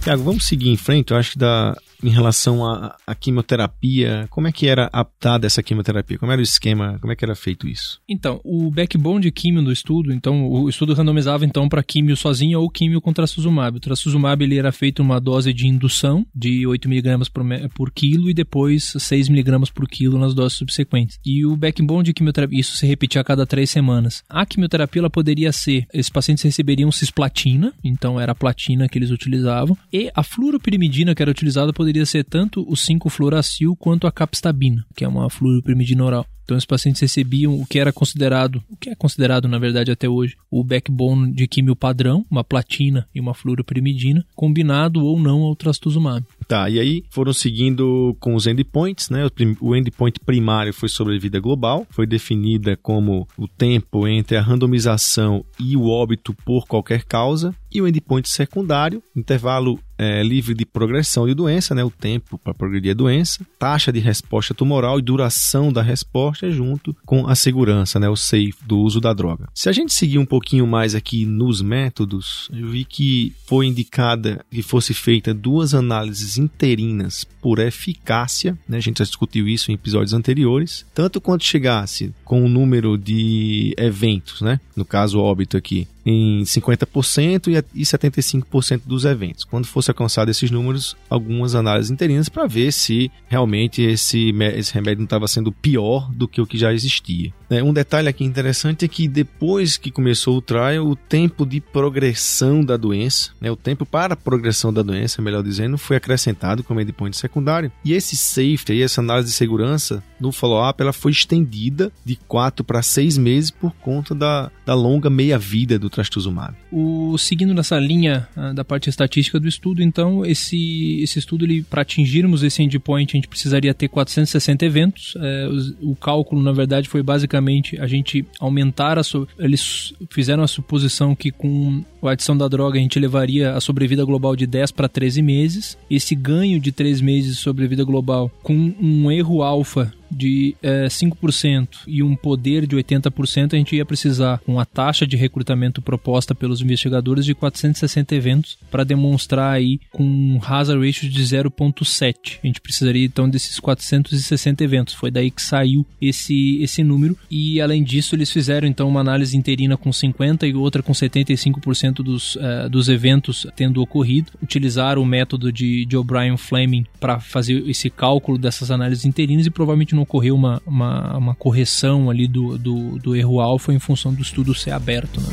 Tiago, 0.04 0.22
vamos 0.22 0.46
seguir 0.46 0.68
em 0.68 0.76
frente. 0.76 1.12
Eu 1.12 1.16
acho 1.16 1.32
que 1.32 1.38
da, 1.38 1.74
em 2.02 2.10
relação 2.10 2.64
à, 2.64 2.96
à, 3.06 3.14
quimioterapia, 3.14 4.26
como 4.30 4.48
é 4.48 4.52
que 4.52 4.66
era 4.66 4.88
adaptada 4.92 5.46
essa 5.46 5.62
quimioterapia? 5.62 6.18
Como 6.18 6.32
era 6.32 6.40
o 6.40 6.44
esquema? 6.44 6.98
Como 7.00 7.12
é 7.12 7.16
que 7.16 7.24
era 7.24 7.34
feito 7.34 7.68
isso? 7.68 8.00
Então, 8.08 8.40
o 8.44 8.70
backbone 8.70 9.22
de 9.22 9.30
químio 9.30 9.62
do 9.62 9.72
estudo, 9.72 10.12
então 10.12 10.48
o 10.48 10.68
estudo 10.68 10.94
randomizava 10.94 11.44
então 11.44 11.68
para 11.68 11.82
químio 11.82 12.16
sozinha 12.16 12.58
ou 12.58 12.68
químio 12.68 13.00
com 13.00 13.12
trastuzumab. 13.12 13.76
O 13.76 13.80
trastuzumab 13.80 14.42
ele 14.42 14.58
era 14.58 14.72
feito 14.72 15.02
uma 15.02 15.20
dose 15.20 15.52
de 15.52 15.66
indução 15.66 16.26
de 16.34 16.66
8 16.66 16.88
mg 16.88 17.30
por, 17.30 17.44
por 17.74 17.90
quilo 17.90 18.28
e 18.28 18.34
depois 18.34 18.94
6 18.98 19.28
mg 19.28 19.72
por 19.72 19.88
quilo 19.88 20.18
nas 20.18 20.34
doses 20.34 20.58
subsequentes. 20.58 21.18
E 21.24 21.44
o 21.44 21.56
backbone 21.56 22.04
de 22.04 22.12
quimioterapia, 22.12 22.60
isso 22.60 22.76
se 22.76 22.86
repetia 22.86 23.20
a 23.20 23.24
cada 23.24 23.46
três 23.46 23.70
semanas. 23.70 24.22
A 24.28 24.44
quimioterapia 24.46 25.00
ela 25.00 25.10
poderia 25.10 25.52
ser, 25.52 25.86
esses 25.92 26.10
pacientes 26.10 26.44
receberiam 26.44 26.90
cisplatina, 26.90 27.72
então 27.82 28.20
era 28.20 28.32
a 28.32 28.34
platina 28.34 28.88
que 28.88 28.98
eles 28.98 29.10
utilizavam, 29.10 29.76
e 29.92 30.10
a 30.14 30.22
fluoropirimidina 30.22 31.14
que 31.14 31.22
era 31.22 31.30
utilizada 31.30 31.72
poderia 31.72 31.93
poderia 31.94 32.06
ser 32.06 32.24
tanto 32.24 32.62
o 32.62 32.72
5-fluoracil 32.72 33.76
quanto 33.78 34.08
a 34.08 34.12
capstabina, 34.12 34.84
que 34.96 35.04
é 35.04 35.08
uma 35.08 35.30
fluoropyrimidina 35.30 36.04
oral. 36.04 36.26
Então, 36.42 36.56
os 36.56 36.66
pacientes 36.66 37.00
recebiam 37.00 37.58
o 37.58 37.64
que 37.64 37.78
era 37.78 37.92
considerado, 37.92 38.62
o 38.68 38.76
que 38.76 38.90
é 38.90 38.94
considerado, 38.94 39.48
na 39.48 39.58
verdade, 39.58 39.90
até 39.90 40.08
hoje, 40.08 40.36
o 40.50 40.62
backbone 40.62 41.32
de 41.32 41.46
químio 41.46 41.74
padrão, 41.74 42.26
uma 42.30 42.44
platina 42.44 43.08
e 43.14 43.20
uma 43.20 43.32
fluoropirimidina, 43.32 44.26
combinado 44.34 45.02
ou 45.02 45.18
não 45.18 45.42
ao 45.42 45.56
trastuzumab. 45.56 46.26
Tá, 46.46 46.68
e 46.68 46.78
aí 46.78 47.04
foram 47.10 47.32
seguindo 47.32 48.16
com 48.20 48.34
os 48.34 48.46
endpoints, 48.46 49.08
né? 49.10 49.26
O 49.60 49.74
endpoint 49.74 50.20
primário 50.20 50.72
foi 50.72 50.88
sobrevida 50.88 51.40
global, 51.40 51.86
foi 51.90 52.06
definida 52.06 52.76
como 52.76 53.26
o 53.36 53.48
tempo 53.48 54.06
entre 54.06 54.36
a 54.36 54.42
randomização 54.42 55.44
e 55.58 55.76
o 55.76 55.88
óbito 55.88 56.34
por 56.44 56.66
qualquer 56.66 57.04
causa, 57.04 57.54
e 57.72 57.80
o 57.82 57.88
endpoint 57.88 58.28
secundário, 58.28 59.02
intervalo 59.16 59.80
é, 59.98 60.22
livre 60.22 60.54
de 60.54 60.64
progressão 60.64 61.26
de 61.26 61.34
doença, 61.34 61.74
né? 61.74 61.84
O 61.84 61.90
tempo 61.90 62.38
para 62.38 62.54
progredir 62.54 62.92
a 62.92 62.94
doença, 62.94 63.44
taxa 63.58 63.92
de 63.92 64.00
resposta 64.00 64.54
tumoral 64.54 64.98
e 64.98 65.02
duração 65.02 65.72
da 65.72 65.82
resposta 65.82 66.50
junto 66.50 66.94
com 67.04 67.26
a 67.26 67.34
segurança, 67.34 67.98
né, 67.98 68.08
o 68.08 68.16
safe 68.16 68.54
do 68.66 68.78
uso 68.78 69.00
da 69.00 69.12
droga. 69.12 69.48
Se 69.54 69.68
a 69.68 69.72
gente 69.72 69.92
seguir 69.92 70.18
um 70.18 70.26
pouquinho 70.26 70.66
mais 70.66 70.94
aqui 70.94 71.26
nos 71.26 71.62
métodos, 71.62 72.48
eu 72.52 72.68
vi 72.68 72.84
que 72.84 73.32
foi 73.46 73.66
indicada 73.66 74.44
que 74.50 74.62
fosse 74.62 74.94
feita 74.94 75.34
duas 75.34 75.74
análises 75.74 76.33
interinas 76.38 77.24
por 77.40 77.58
eficácia, 77.58 78.56
né, 78.68 78.78
a 78.78 78.80
gente 78.80 78.98
já 78.98 79.04
discutiu 79.04 79.46
isso 79.46 79.70
em 79.70 79.74
episódios 79.74 80.14
anteriores, 80.14 80.86
tanto 80.94 81.20
quanto 81.20 81.44
chegasse 81.44 82.12
com 82.24 82.44
o 82.44 82.48
número 82.48 82.96
de 82.96 83.74
eventos, 83.76 84.40
né, 84.40 84.58
no 84.74 84.84
caso 84.84 85.20
óbito 85.20 85.56
aqui, 85.56 85.86
em 86.06 86.42
50% 86.42 87.64
e 87.74 87.82
75% 87.82 88.82
dos 88.84 89.04
eventos. 89.04 89.44
Quando 89.44 89.66
fosse 89.66 89.90
alcançado 89.90 90.30
esses 90.30 90.50
números, 90.50 90.96
algumas 91.08 91.54
análises 91.54 91.90
interinas 91.90 92.28
para 92.28 92.46
ver 92.46 92.72
se 92.72 93.10
realmente 93.26 93.82
esse, 93.82 94.34
esse 94.54 94.74
remédio 94.74 94.98
não 94.98 95.04
estava 95.04 95.26
sendo 95.26 95.50
pior 95.50 96.10
do 96.12 96.28
que 96.28 96.40
o 96.40 96.46
que 96.46 96.58
já 96.58 96.72
existia. 96.72 97.32
É, 97.48 97.62
um 97.62 97.72
detalhe 97.72 98.08
aqui 98.08 98.24
interessante 98.24 98.84
é 98.84 98.88
que 98.88 99.06
depois 99.06 99.76
que 99.76 99.90
começou 99.90 100.36
o 100.36 100.42
trial, 100.42 100.86
o 100.86 100.96
tempo 100.96 101.46
de 101.46 101.60
progressão 101.60 102.64
da 102.64 102.76
doença, 102.76 103.30
né, 103.40 103.50
o 103.50 103.56
tempo 103.56 103.86
para 103.86 104.14
a 104.14 104.16
progressão 104.16 104.72
da 104.72 104.82
doença, 104.82 105.22
melhor 105.22 105.42
dizendo, 105.42 105.78
foi 105.78 105.96
acrescentado 105.96 106.23
como 106.64 106.80
endpoint 106.80 107.16
secundário. 107.16 107.70
E 107.84 107.92
esse 107.92 108.16
safety, 108.16 108.82
essa 108.82 109.00
análise 109.00 109.28
de 109.28 109.34
segurança, 109.34 110.02
no 110.20 110.32
follow-up, 110.32 110.80
ela 110.80 110.92
foi 110.92 111.12
estendida 111.12 111.92
de 112.04 112.16
4 112.16 112.64
para 112.64 112.82
6 112.82 113.18
meses 113.18 113.50
por 113.50 113.72
conta 113.76 114.14
da, 114.14 114.50
da 114.64 114.74
longa 114.74 115.10
meia-vida 115.10 115.78
do 115.78 115.90
trastuzumab. 115.90 116.54
O, 116.72 117.16
seguindo 117.18 117.52
nessa 117.54 117.78
linha 117.78 118.28
uh, 118.36 118.54
da 118.54 118.64
parte 118.64 118.88
estatística 118.88 119.38
do 119.38 119.46
estudo, 119.48 119.82
então, 119.82 120.24
esse, 120.24 121.00
esse 121.02 121.18
estudo, 121.18 121.46
para 121.68 121.82
atingirmos 121.82 122.42
esse 122.42 122.62
endpoint, 122.62 123.12
a 123.12 123.16
gente 123.16 123.28
precisaria 123.28 123.74
ter 123.74 123.88
460 123.88 124.64
eventos. 124.64 125.14
É, 125.16 125.48
o, 125.80 125.92
o 125.92 125.96
cálculo, 125.96 126.42
na 126.42 126.52
verdade, 126.52 126.88
foi 126.88 127.02
basicamente 127.02 127.78
a 127.78 127.86
gente 127.86 128.26
aumentar 128.40 128.98
a. 128.98 129.02
So, 129.02 129.28
eles 129.38 129.92
fizeram 130.10 130.42
a 130.42 130.48
suposição 130.48 131.14
que 131.14 131.30
com 131.30 131.84
a 132.08 132.12
adição 132.12 132.36
da 132.36 132.48
droga 132.48 132.78
a 132.78 132.82
gente 132.82 132.98
levaria 132.98 133.52
a 133.52 133.60
sobrevida 133.60 134.04
global 134.04 134.36
de 134.36 134.46
10 134.46 134.72
para 134.72 134.88
13 134.88 135.22
meses. 135.22 135.78
Esse 135.90 136.14
ganho 136.14 136.60
de 136.60 136.72
3 136.72 137.00
meses 137.00 137.36
de 137.36 137.40
sobrevida 137.40 137.84
global 137.84 138.30
com 138.42 138.74
um 138.80 139.10
erro 139.10 139.42
alfa 139.42 139.92
de 140.14 140.56
é, 140.62 140.86
5% 140.86 141.68
e 141.86 142.02
um 142.02 142.14
poder 142.16 142.66
de 142.66 142.76
80%, 142.76 143.54
a 143.54 143.56
gente 143.56 143.76
ia 143.76 143.84
precisar, 143.84 144.38
com 144.38 144.58
a 144.58 144.64
taxa 144.64 145.06
de 145.06 145.16
recrutamento 145.16 145.82
proposta 145.82 146.34
pelos 146.34 146.60
investigadores, 146.60 147.24
de 147.24 147.34
460 147.34 148.14
eventos 148.14 148.58
para 148.70 148.84
demonstrar 148.84 149.52
aí 149.52 149.80
com 149.90 150.04
um 150.04 150.40
hazard 150.42 150.84
ratio 150.84 151.08
de 151.08 151.22
0.7. 151.22 152.38
A 152.42 152.46
gente 152.46 152.60
precisaria 152.60 153.04
então 153.04 153.28
desses 153.28 153.58
460 153.60 154.64
eventos. 154.64 154.94
Foi 154.94 155.10
daí 155.10 155.30
que 155.30 155.42
saiu 155.42 155.86
esse, 156.00 156.62
esse 156.62 156.82
número. 156.82 157.16
E 157.30 157.60
além 157.60 157.82
disso, 157.82 158.14
eles 158.14 158.30
fizeram 158.30 158.66
então 158.66 158.88
uma 158.88 159.00
análise 159.00 159.36
interina 159.36 159.76
com 159.76 159.92
50 159.92 160.46
e 160.46 160.54
outra 160.54 160.82
com 160.82 160.92
75% 160.92 161.94
dos, 161.96 162.36
uh, 162.36 162.68
dos 162.70 162.88
eventos 162.88 163.46
tendo 163.56 163.82
ocorrido. 163.82 164.32
Utilizaram 164.42 165.02
o 165.02 165.06
método 165.06 165.52
de, 165.52 165.84
de 165.84 165.96
O'Brien 165.96 166.36
Fleming 166.36 166.86
para 167.00 167.20
fazer 167.20 167.68
esse 167.68 167.90
cálculo 167.90 168.38
dessas 168.38 168.70
análises 168.70 169.04
interinas 169.04 169.46
e 169.46 169.50
provavelmente 169.50 169.94
não 169.94 170.03
ocorreu 170.04 170.34
uma, 170.34 170.62
uma, 170.64 171.16
uma 171.16 171.34
correção 171.34 172.08
ali 172.08 172.28
do, 172.28 172.56
do, 172.56 172.98
do 172.98 173.16
erro 173.16 173.40
alfa 173.40 173.72
em 173.72 173.78
função 173.78 174.14
do 174.14 174.22
estudo 174.22 174.54
ser 174.54 174.70
aberto. 174.70 175.20
Né? 175.20 175.26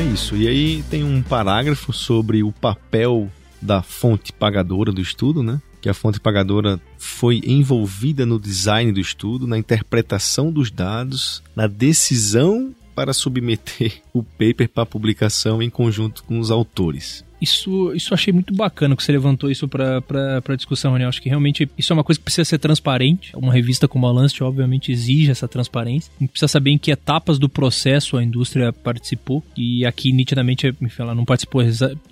É 0.00 0.04
isso. 0.04 0.34
E 0.36 0.48
aí 0.48 0.82
tem 0.84 1.04
um 1.04 1.22
parágrafo 1.22 1.92
sobre 1.92 2.42
o 2.42 2.50
papel 2.50 3.30
da 3.60 3.82
fonte 3.82 4.32
pagadora 4.32 4.90
do 4.90 5.00
estudo, 5.00 5.42
né? 5.42 5.60
Que 5.82 5.90
a 5.90 5.94
fonte 5.94 6.18
pagadora 6.18 6.80
foi 6.98 7.42
envolvida 7.44 8.24
no 8.24 8.40
design 8.40 8.92
do 8.92 9.00
estudo, 9.00 9.46
na 9.46 9.58
interpretação 9.58 10.50
dos 10.50 10.70
dados, 10.70 11.42
na 11.54 11.66
decisão 11.66 12.74
para 12.94 13.12
submeter 13.12 14.00
o 14.12 14.22
paper 14.22 14.68
para 14.68 14.86
publicação 14.86 15.62
em 15.62 15.68
conjunto 15.70 16.22
com 16.24 16.38
os 16.38 16.50
autores 16.50 17.24
isso, 17.40 17.92
isso 17.94 18.12
achei 18.12 18.32
muito 18.32 18.54
bacana 18.54 18.94
que 18.94 19.02
você 19.02 19.12
levantou 19.12 19.50
isso 19.50 19.66
para 19.68 20.56
discussão, 20.56 20.92
Raniel. 20.92 21.08
Acho 21.08 21.22
que 21.22 21.28
realmente 21.28 21.68
isso 21.78 21.92
é 21.92 21.94
uma 21.94 22.04
coisa 22.04 22.18
que 22.18 22.24
precisa 22.24 22.44
ser 22.44 22.58
transparente. 22.58 23.32
Uma 23.34 23.52
revista 23.52 23.88
como 23.88 24.06
a 24.06 24.12
Lancet, 24.12 24.42
obviamente, 24.42 24.92
exige 24.92 25.30
essa 25.30 25.48
transparência. 25.48 26.12
A 26.16 26.20
gente 26.20 26.30
precisa 26.30 26.48
saber 26.48 26.70
em 26.70 26.78
que 26.78 26.90
etapas 26.90 27.38
do 27.38 27.48
processo 27.48 28.16
a 28.16 28.22
indústria 28.22 28.72
participou. 28.72 29.42
E 29.56 29.86
aqui, 29.86 30.12
nitidamente, 30.12 30.74
enfim, 30.80 31.02
ela 31.02 31.14
não 31.14 31.24
participou 31.24 31.62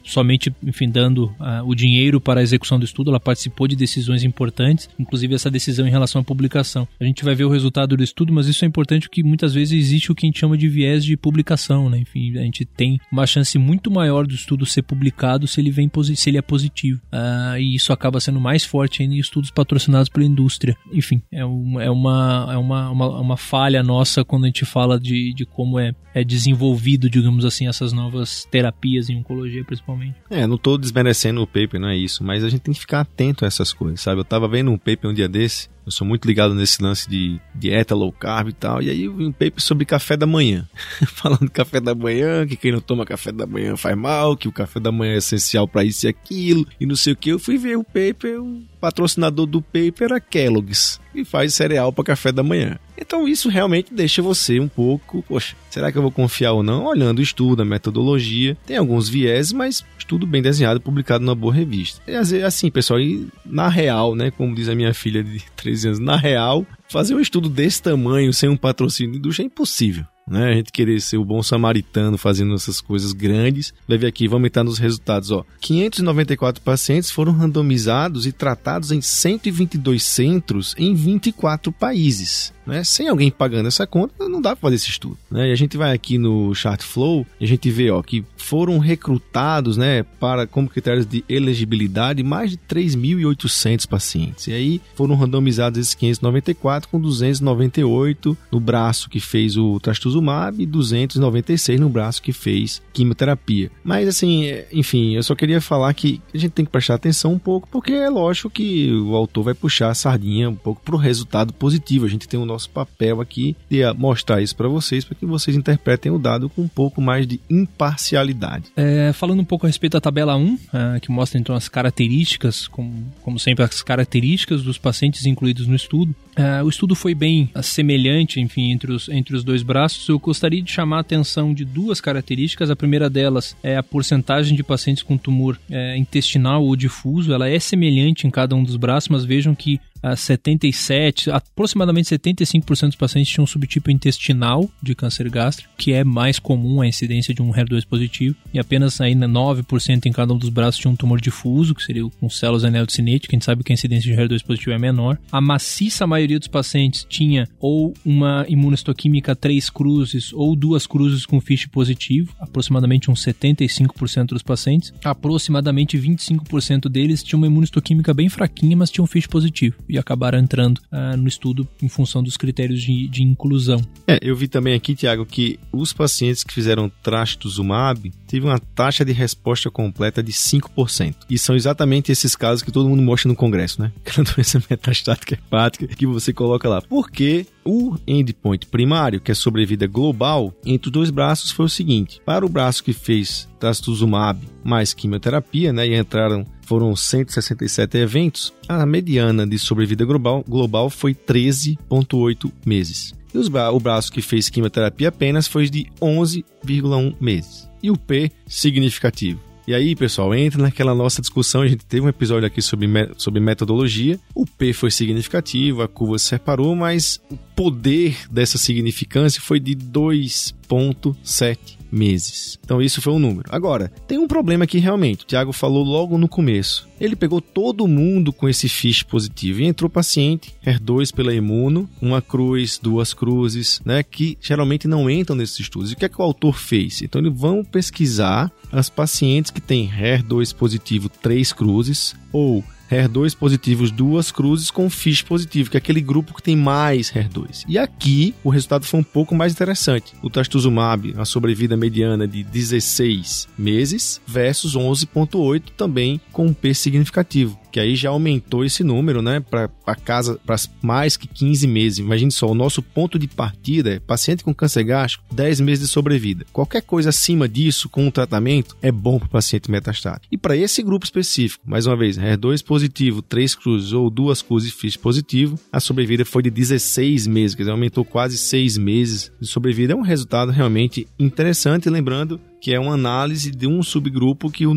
somente, 0.05 0.53
enfim, 0.64 0.88
dando 0.88 1.25
uh, 1.38 1.64
o 1.64 1.75
dinheiro 1.75 2.21
para 2.21 2.41
a 2.41 2.43
execução 2.43 2.79
do 2.79 2.85
estudo, 2.85 3.11
ela 3.11 3.21
participou 3.21 3.69
de 3.69 3.77
decisões 3.77 4.25
importantes, 4.25 4.88
inclusive 4.99 5.35
essa 5.35 5.51
decisão 5.51 5.87
em 5.87 5.91
relação 5.91 6.21
à 6.21 6.25
publicação. 6.25 6.88
A 6.99 7.05
gente 7.05 7.25
vai 7.25 7.35
ver 7.35 7.45
o 7.45 7.51
resultado 7.51 7.97
do 7.97 8.03
estudo, 8.03 8.33
mas 8.33 8.47
isso 8.47 8.64
é 8.64 8.69
importante 8.69 9.09
porque 9.09 9.23
muitas 9.23 9.55
vezes 9.55 9.79
existe 9.79 10.11
o 10.11 10.14
que 10.14 10.27
a 10.27 10.29
gente 10.29 10.41
chama 10.41 10.57
de 10.57 10.69
viés 10.69 11.05
de 11.05 11.17
publicação, 11.17 11.91
né? 11.91 11.99
Enfim, 11.99 12.37
a 12.38 12.43
gente 12.43 12.64
tem 12.64 12.99
uma 13.12 13.27
chance 13.27 13.59
muito 13.59 13.91
maior 13.91 14.27
do 14.27 14.35
estudo 14.35 14.64
ser 14.64 14.83
publicado 14.83 15.17
se 15.46 15.61
ele 15.61 15.70
vem 15.70 15.90
se 16.14 16.31
ele 16.31 16.38
é 16.38 16.42
positivo. 16.42 17.00
Uh, 17.12 17.59
e 17.59 17.74
isso 17.74 17.92
acaba 17.92 18.20
sendo 18.20 18.40
mais 18.40 18.64
forte 18.64 19.02
em 19.02 19.18
estudos 19.18 19.50
patrocinados 19.50 20.09
pela 20.09 20.24
indústria. 20.24 20.76
Enfim, 20.92 21.22
é, 21.33 21.44
um, 21.44 21.81
é, 21.81 21.90
uma, 21.90 22.48
é 22.52 22.57
uma, 22.57 22.90
uma, 22.90 23.20
uma, 23.20 23.37
falha 23.37 23.83
nossa 23.83 24.24
quando 24.24 24.44
a 24.44 24.46
gente 24.46 24.64
fala 24.64 24.98
de, 24.98 25.33
de 25.35 25.44
como 25.44 25.78
é, 25.78 25.94
é 26.14 26.22
desenvolvido, 26.22 27.11
digamos 27.11 27.44
assim, 27.44 27.66
essas 27.66 27.92
novas 27.92 28.46
terapias 28.50 29.09
em 29.09 29.16
oncologia, 29.16 29.64
principalmente. 29.64 30.14
É, 30.31 30.46
não 30.46 30.57
estou 30.57 30.78
desmerecendo 30.78 31.42
o 31.42 31.46
paper, 31.46 31.81
não 31.81 31.88
é 31.88 31.96
isso, 31.96 32.22
mas 32.22 32.44
a 32.44 32.48
gente 32.48 32.61
tem 32.61 32.74
que 32.74 32.81
ficar 32.81 33.00
atento 33.00 33.44
a 33.44 33.48
essas 33.48 33.72
coisas, 33.72 34.00
sabe? 34.00 34.18
Eu 34.18 34.22
estava 34.22 34.46
vendo 34.48 34.70
um 34.70 34.78
paper 34.78 35.11
um 35.11 35.14
dia 35.14 35.28
desse 35.28 35.68
eu 35.88 35.90
sou 35.90 36.07
muito 36.07 36.27
ligado 36.27 36.55
nesse 36.55 36.83
lance 36.83 37.09
de 37.09 37.40
dieta 37.55 37.94
low 37.94 38.12
carb 38.12 38.48
e 38.48 38.53
tal. 38.53 38.83
E 38.83 38.90
aí 38.90 39.05
eu 39.05 39.14
vi 39.14 39.24
um 39.24 39.33
paper 39.33 39.61
sobre 39.61 39.87
café 39.87 40.18
da 40.18 40.27
manhã. 40.27 40.68
Falando 41.09 41.51
café 41.51 41.81
da 41.81 41.94
manhã, 41.94 42.46
que 42.46 42.57
quem 42.57 42.72
não 42.72 42.81
toma 42.81 43.07
café 43.07 43.33
da 43.33 43.46
manhã 43.46 43.74
faz 43.74 43.96
mal, 43.96 44.37
que 44.37 44.46
o 44.46 44.53
café 44.53 44.79
da 44.79 44.92
manhã 44.92 45.14
é 45.14 45.16
essencial 45.16 45.66
para 45.66 45.85
isso 45.85 46.07
e 46.07 46.09
aquilo, 46.09 46.66
e 46.79 46.85
não 46.85 46.94
sei 46.94 47.14
o 47.14 47.16
que. 47.16 47.31
Eu 47.31 47.38
fui 47.38 47.57
ver 47.57 47.79
o 47.79 47.85
paper, 47.85 48.42
o 48.42 48.62
patrocinador 48.81 49.47
do 49.47 49.61
paper 49.61 50.12
é 50.12 50.21
Kellogg's, 50.21 51.01
que 51.12 51.25
faz 51.25 51.55
cereal 51.55 51.93
para 51.93 52.05
café 52.05 52.33
da 52.33 52.43
manhã. 52.43 52.79
Então 52.97 53.29
isso 53.29 53.49
realmente 53.49 53.95
deixa 53.95 54.21
você 54.21 54.59
um 54.59 54.69
pouco, 54.69 55.23
poxa, 55.23 55.55
será 55.71 55.93
que 55.93 55.99
eu 55.99 56.03
vou 56.03 56.11
confiar 56.11 56.53
ou 56.53 56.62
não? 56.62 56.85
Olhando 56.87 57.19
o 57.19 57.23
estudo, 57.23 57.62
a 57.62 57.64
metodologia, 57.64 58.57
tem 58.67 58.77
alguns 58.77 59.09
viés, 59.09 59.53
mas 59.53 59.85
estudo 59.99 60.27
bem 60.27 60.43
desenhado, 60.43 60.81
publicado 60.81 61.25
numa 61.25 61.35
boa 61.35 61.53
revista. 61.53 62.01
É 62.07 62.17
assim, 62.45 62.71
pessoal, 62.71 63.01
e 63.01 63.29
na 63.45 63.69
real, 63.69 64.14
né, 64.14 64.31
como 64.31 64.55
diz 64.55 64.69
a 64.69 64.75
minha 64.75 64.95
filha 64.95 65.23
de 65.23 65.45
13 65.57 65.88
anos, 65.88 65.99
na 66.01 66.17
real, 66.17 66.67
fazer 66.88 67.14
um 67.14 67.21
estudo 67.21 67.49
desse 67.49 67.83
tamanho 67.83 68.33
sem 68.33 68.49
um 68.49 68.57
patrocínio 68.57 69.12
de 69.12 69.19
indústria 69.19 69.45
é 69.45 69.47
impossível. 69.47 70.05
Né? 70.31 70.51
A 70.51 70.55
gente 70.55 70.73
querer 70.73 71.01
ser 71.01 71.17
o 71.17 71.25
bom 71.25 71.43
samaritano 71.43 72.19
fazendo 72.19 72.55
essas 72.55 72.81
coisas 72.81 73.12
grandes. 73.12 73.73
Ver 73.87 74.07
aqui, 74.07 74.29
vamos 74.29 74.47
entrar 74.47 74.62
nos 74.62 74.79
resultados, 74.79 75.31
ó. 75.31 75.45
594 75.61 76.62
pacientes 76.62 77.11
foram 77.11 77.33
randomizados 77.33 78.27
e 78.27 78.33
tratados 78.33 78.93
em 78.93 79.01
122 79.01 80.03
centros 80.03 80.75
em 80.79 80.95
24 80.95 81.73
países. 81.73 82.53
Né? 82.67 82.85
Sem 82.85 83.09
alguém 83.09 83.31
pagando 83.31 83.67
essa 83.67 83.87
conta, 83.87 84.29
não 84.29 84.43
dá 84.43 84.51
para 84.55 84.61
fazer 84.61 84.77
esse 84.77 84.91
estudo. 84.91 85.17
Né? 85.31 85.49
E 85.49 85.53
a 85.53 85.57
gente 85.57 85.79
vai 85.79 85.95
aqui 85.95 86.19
no 86.19 86.55
Chartflow 86.55 87.27
e 87.41 87.45
a 87.45 87.49
gente 87.49 87.71
vê 87.71 87.91
ó, 87.91 88.03
que 88.03 88.23
foram 88.37 88.79
recrutados 88.79 89.79
né, 89.79 90.03
para 90.03 90.47
como 90.47 90.69
critérios 90.69 91.07
de 91.07 91.25
elegibilidade 91.31 92.23
mais 92.23 92.51
de 92.51 92.59
3.800 92.59 93.88
pacientes. 93.88 94.49
E 94.49 94.53
aí 94.53 94.83
foram 94.95 95.14
randomizados 95.14 95.81
esses 95.81 95.95
594 95.95 96.91
com 96.91 97.01
298 97.01 98.37
no 98.53 98.61
braço 98.61 99.09
que 99.09 99.19
fez 99.19 99.57
o 99.57 99.81
trastuzumab 99.81 100.17
e 100.59 100.66
296 100.66 101.81
no 101.81 101.88
braço 101.88 102.22
que 102.22 102.33
fez 102.33 102.83
quimioterapia. 102.92 103.70
Mas 103.85 104.09
assim, 104.09 104.46
é, 104.46 104.66
enfim, 104.72 105.14
eu 105.14 105.22
só 105.22 105.35
queria 105.35 105.61
falar 105.61 105.92
que 105.94 106.20
a 106.35 106.38
gente 106.38 106.52
tem 106.52 106.64
que 106.64 106.70
prestar 106.70 106.94
atenção 106.94 107.33
um 107.33 107.38
pouco, 107.38 107.68
porque 107.70 107.92
é 107.92 108.09
lógico 108.09 108.50
que 108.50 108.92
o 108.92 109.14
autor 109.14 109.44
vai 109.44 109.54
puxar 109.54 109.90
a 109.90 109.94
sardinha 109.94 110.50
um 110.50 110.54
pouco 110.54 110.83
para 110.83 110.94
o 110.94 110.98
resultado 110.98 111.52
positivo. 111.52 112.07
A 112.07 112.09
gente 112.09 112.28
tem 112.28 112.38
o 112.38 112.44
nosso 112.46 112.70
papel 112.70 113.20
aqui 113.20 113.57
de 113.70 113.81
mostrar 113.94 114.40
isso 114.40 114.57
para 114.57 114.68
vocês, 114.68 115.04
para 115.04 115.14
que 115.14 115.26
vocês 115.26 115.57
interpretem 115.57 116.12
o 116.12 116.18
dado 116.18 116.48
com 116.48 116.62
um 116.62 116.68
pouco 116.68 117.00
mais 117.00 117.26
de 117.26 117.40
imparcialidade. 117.48 118.66
É, 118.76 119.12
falando 119.12 119.40
um 119.40 119.44
pouco 119.44 119.66
a 119.66 119.68
respeito 119.68 119.92
da 119.92 120.00
tabela 120.00 120.37
1, 120.37 120.59
é, 120.72 121.00
que 121.00 121.11
mostra 121.11 121.38
então 121.38 121.54
as 121.54 121.68
características, 121.68 122.66
como, 122.66 123.12
como 123.22 123.38
sempre, 123.38 123.64
as 123.64 123.83
características 123.83 124.62
dos 124.62 124.78
pacientes 124.78 125.26
incluídos 125.26 125.66
no 125.66 125.74
estudo. 125.74 126.14
É, 126.38 126.62
o 126.62 126.68
estudo 126.68 126.94
foi 126.94 127.16
bem 127.16 127.51
semelhante, 127.61 128.40
enfim, 128.40 128.70
entre 128.70 128.92
os, 128.92 129.09
entre 129.09 129.35
os 129.35 129.42
dois 129.42 129.64
braços. 129.64 130.09
Eu 130.09 130.20
gostaria 130.20 130.62
de 130.62 130.70
chamar 130.70 130.98
a 130.98 131.01
atenção 131.01 131.53
de 131.53 131.64
duas 131.64 132.01
características. 132.01 132.70
A 132.70 132.77
primeira 132.77 133.11
delas 133.11 133.57
é 133.61 133.77
a 133.77 133.83
porcentagem 133.83 134.57
de 134.57 134.62
pacientes 134.62 135.03
com 135.03 135.18
tumor 135.18 135.59
é, 135.68 135.96
intestinal 135.96 136.64
ou 136.64 136.77
difuso. 136.77 137.33
Ela 137.33 137.48
é 137.48 137.59
semelhante 137.59 138.24
em 138.24 138.31
cada 138.31 138.55
um 138.55 138.62
dos 138.62 138.77
braços, 138.77 139.09
mas 139.09 139.24
vejam 139.24 139.53
que 139.53 139.81
a 140.03 140.17
77, 140.17 141.31
aproximadamente 141.31 142.09
75% 142.09 142.87
dos 142.87 142.97
pacientes 142.97 143.33
tinham 143.33 143.45
um 143.45 143.47
subtipo 143.47 143.91
intestinal 143.91 144.69
de 144.83 144.95
câncer 144.95 145.29
gástrico, 145.29 145.73
que 145.77 145.93
é 145.93 146.05
mais 146.05 146.39
comum 146.39 146.81
a 146.81 146.87
incidência 146.87 147.35
de 147.35 147.43
um 147.43 147.53
HER2 147.53 147.87
positivo, 147.87 148.37
e 148.53 148.59
apenas 148.59 149.01
ainda 149.01 149.27
9% 149.27 150.07
em 150.07 150.13
cada 150.13 150.33
um 150.33 150.39
dos 150.39 150.49
braços 150.49 150.81
tinha 150.81 150.91
um 150.91 150.97
tumor 150.97 151.21
difuso, 151.21 151.75
que 151.75 151.83
seria 151.83 152.09
com 152.21 152.31
células 152.31 152.65
anel 152.65 152.87
de 152.87 152.93
cinética, 152.93 153.35
a 153.35 153.37
gente 153.37 153.45
sabe 153.45 153.65
que 153.65 153.73
a 153.73 153.75
incidência 153.75 154.11
de 154.11 154.21
HER2 154.21 154.45
positivo 154.45 154.73
é 154.73 154.79
menor. 154.79 155.19
A 155.31 155.41
maciça 155.41 156.07
maioria 156.07 156.39
dos 156.39 156.49
pacientes 156.49 157.07
tinha 157.09 157.49
ou 157.59 157.95
uma 158.05 158.45
imunohistoquímica 158.49 159.35
3 159.35 159.71
cruzes 159.71 160.33
ou 160.33 160.55
duas 160.55 160.87
cruzes 160.87 161.27
com 161.27 161.41
FISH 161.41 161.67
positivo, 161.67 162.35
aproximadamente 162.41 163.11
uns 163.11 163.25
75% 163.25 164.29
dos 164.29 164.43
pacientes. 164.43 164.93
Aproximadamente 165.03 165.99
25% 165.99 166.89
deles 166.89 167.23
tinham 167.23 167.41
uma 167.41 167.47
imunohistoquímica 167.47 168.15
bem 168.15 168.29
fraquinha, 168.29 168.77
mas 168.77 168.91
tinham 168.91 169.07
FISH 169.07 169.27
positivo 169.27 169.77
e 169.88 169.98
acabaram 169.98 170.38
entrando 170.38 170.79
uh, 170.92 171.16
no 171.16 171.29
estudo 171.29 171.66
em 171.83 171.88
função 171.88 172.22
dos 172.22 172.37
critérios 172.37 172.83
de, 172.83 173.09
de 173.09 173.22
inclusão. 173.22 173.81
É, 174.07 174.18
eu 174.22 174.37
vi 174.37 174.48
também 174.48 174.74
aqui, 174.74 174.94
Tiago, 174.94 175.24
que 175.24 175.59
os 175.72 175.92
pacientes 175.92 176.44
que 176.44 176.53
fizeram 176.53 176.90
trastuzumab 177.03 178.11
teve 178.27 178.46
uma 178.46 178.59
taxa 178.59 179.05
de 179.05 179.12
resposta 179.12 179.70
completa 179.70 180.22
de 180.22 180.33
5%. 180.33 181.14
E 181.29 181.38
são 181.38 181.57
exatamente 181.57 182.12
esses 182.12 182.37
casos 182.37 182.62
que 182.62 182.72
todo 182.72 182.88
mundo 182.88 183.03
mostra 183.03 183.29
no 183.29 183.37
congresso, 183.37 183.81
né? 183.81 183.92
Aquela 184.05 184.27
doença 184.27 184.62
metastática 184.68 185.35
hepática 185.35 185.87
que 185.87 186.07
você 186.07 186.33
coloca 186.33 186.68
lá. 186.68 186.83
Porque 186.83 187.46
o 187.68 187.98
endpoint 188.07 188.66
primário, 188.66 189.20
que 189.20 189.31
é 189.31 189.35
sobrevida 189.35 189.87
global, 189.87 190.54
entre 190.64 190.88
os 190.88 190.92
dois 190.92 191.11
braços 191.11 191.50
foi 191.50 191.66
o 191.66 191.68
seguinte: 191.68 192.18
para 192.24 192.46
o 192.46 192.48
braço 192.48 192.83
que 192.83 192.94
fez 192.94 193.46
trastuzumab 193.61 194.40
mais 194.64 194.94
quimioterapia, 194.94 195.70
né, 195.70 195.87
e 195.87 195.94
entraram 195.94 196.46
foram 196.62 196.96
167 196.96 197.98
eventos, 197.98 198.54
a 198.66 198.87
mediana 198.87 199.46
de 199.46 199.59
sobrevida 199.59 200.04
global, 200.04 200.44
global 200.48 200.88
foi 200.88 201.14
13,8 201.14 202.50
meses. 202.64 203.14
E 203.35 203.38
os, 203.38 203.48
o 203.48 203.81
braço 203.81 204.11
que 204.11 204.22
fez 204.22 204.48
quimioterapia 204.48 205.09
apenas 205.09 205.46
foi 205.46 205.68
de 205.68 205.87
11,1 206.00 207.14
meses. 207.20 207.68
E 207.83 207.90
o 207.90 207.96
P 207.96 208.31
significativo. 208.46 209.48
E 209.68 209.74
aí, 209.74 209.94
pessoal, 209.94 210.35
entra 210.35 210.62
naquela 210.62 210.94
nossa 210.94 211.20
discussão. 211.20 211.61
A 211.61 211.68
gente 211.68 211.85
teve 211.85 212.07
um 212.07 212.09
episódio 212.09 212.46
aqui 212.46 212.62
sobre, 212.62 212.88
sobre 213.18 213.38
metodologia. 213.38 214.18
O 214.35 214.46
P 214.46 214.72
foi 214.72 214.90
significativo, 214.90 215.83
a 215.83 215.88
curva 215.88 216.18
se 216.18 216.24
separou, 216.24 216.74
mas 216.74 217.20
o 217.31 217.37
poder 217.54 218.16
dessa 218.31 218.57
significância 218.57 219.42
foi 219.42 219.61
de 219.61 219.76
2,7 219.76 221.78
meses. 221.90 222.59
Então 222.64 222.81
isso 222.81 223.01
foi 223.01 223.12
um 223.12 223.18
número. 223.18 223.48
Agora, 223.51 223.90
tem 224.07 224.18
um 224.18 224.29
problema 224.29 224.64
aqui 224.64 224.79
realmente. 224.79 225.24
O 225.24 225.27
Thiago 225.27 225.53
falou 225.53 225.85
logo 225.85 226.18
no 226.18 226.29
começo. 226.29 226.88
Ele 227.01 227.14
pegou 227.14 227.40
todo 227.40 227.87
mundo 227.87 228.33
com 228.33 228.48
esse 228.48 228.68
fiche 228.68 229.05
positivo 229.05 229.61
e 229.61 229.66
entrou 229.66 229.88
paciente, 229.88 230.55
HER2 230.66 231.14
pela 231.14 231.35
imuno, 231.35 231.88
uma 232.03 232.20
cruz, 232.20 232.79
duas 232.83 233.14
cruzes, 233.14 233.81
né, 233.85 234.03
que 234.03 234.37
geralmente 234.40 234.88
não 234.88 235.09
entram 235.09 235.37
nesses 235.37 235.61
estudos. 235.61 235.90
E 235.90 235.94
o 235.94 235.96
que 235.96 236.05
é 236.05 236.09
que 236.09 236.20
o 236.20 236.24
autor 236.24 236.59
fez? 236.59 237.03
Então 237.03 237.20
eles 237.20 237.38
vão 237.38 237.64
pesquisar 237.64 238.51
as 238.72 238.90
pacientes 238.90 239.51
que 239.51 239.61
têm 239.61 239.88
HER2 239.88 240.55
positivo, 240.55 241.09
três 241.09 241.53
cruzes, 241.53 242.14
ou 242.33 242.64
HER2 242.90 243.37
positivos, 243.37 243.90
duas 243.90 244.31
cruzes 244.31 244.70
com 244.70 244.88
FISH 244.88 245.22
positivo, 245.22 245.70
que 245.70 245.77
é 245.77 245.79
aquele 245.79 246.01
grupo 246.01 246.35
que 246.35 246.42
tem 246.42 246.57
mais 246.57 247.12
HER2. 247.12 247.64
E 247.68 247.79
aqui 247.79 248.35
o 248.42 248.51
resultado 248.51 248.85
foi 248.85 249.01
um 249.01 249.05
pouco 249.05 249.35
mais 249.35 249.53
interessante. 249.53 250.14
O 250.22 250.31
trastuzumab, 250.31 251.14
a 251.16 251.24
sobrevida 251.24 251.77
mediana 251.77 252.27
de 252.27 252.42
16 252.42 253.48
meses 253.57 254.20
versus 254.27 254.74
11.8 254.74 255.62
também 255.77 256.20
com 256.33 256.46
um 256.46 256.53
P 256.53 256.74
significativo 256.74 257.59
que 257.70 257.81
aí 257.81 257.94
já 257.94 258.11
aumentou 258.11 258.64
esse 258.64 258.83
número, 258.83 259.22
né, 259.22 259.40
para 259.40 259.68
casa 259.96 260.38
para 260.44 260.57
mais 260.83 261.16
que 261.16 261.26
15 261.26 261.66
meses. 261.66 261.98
Imagine 261.98 262.31
só, 262.31 262.48
o 262.48 262.54
nosso 262.54 262.83
ponto 262.83 263.18
de 263.18 263.28
partida 263.28 263.94
é 263.94 264.00
paciente 264.00 264.44
com 264.44 264.54
câncer 264.54 264.85
gástrico, 264.85 265.24
10 265.35 265.61
meses 265.61 265.87
de 265.87 265.90
sobrevida. 265.90 266.46
Qualquer 266.52 266.83
coisa 266.83 267.11
acima 267.11 267.48
disso 267.48 267.88
com 267.88 268.07
o 268.07 268.12
tratamento 268.12 268.76
é 268.83 268.90
bom 268.90 269.18
para 269.18 269.26
o 269.26 269.31
paciente 269.31 269.70
metastático. 269.70 270.26
E 270.31 270.38
para 270.38 270.57
esse 270.57 270.83
grupo 270.83 271.04
específico, 271.04 271.64
mais 271.68 271.87
uma 271.87 271.96
vez, 271.96 272.18
HER2 272.18 272.64
positivo, 272.64 273.22
3 273.22 273.54
cruzes 273.54 273.92
ou 273.92 274.11
duas 274.11 274.42
cruzes 274.42 274.72
FISH 274.72 274.96
positivo, 274.96 275.59
a 275.72 275.81
sobrevida 275.81 276.24
foi 276.24 276.42
de 276.42 276.50
16 276.50 277.26
meses, 277.26 277.54
quer 277.54 277.62
dizer, 277.62 277.72
aumentou 277.72 278.04
quase 278.04 278.37
6 278.38 278.78
meses 278.78 279.33
de 279.40 279.46
sobrevida. 279.46 279.92
É 279.92 279.96
um 279.96 280.02
resultado 280.02 280.50
realmente 280.52 281.07
interessante, 281.18 281.88
lembrando 281.88 282.40
que 282.61 282.73
é 282.73 282.81
uma 282.81 282.94
análise 282.94 283.51
de 283.51 283.66
um 283.66 283.83
subgrupo 283.83 284.51
que 284.51 284.66
o, 284.66 284.73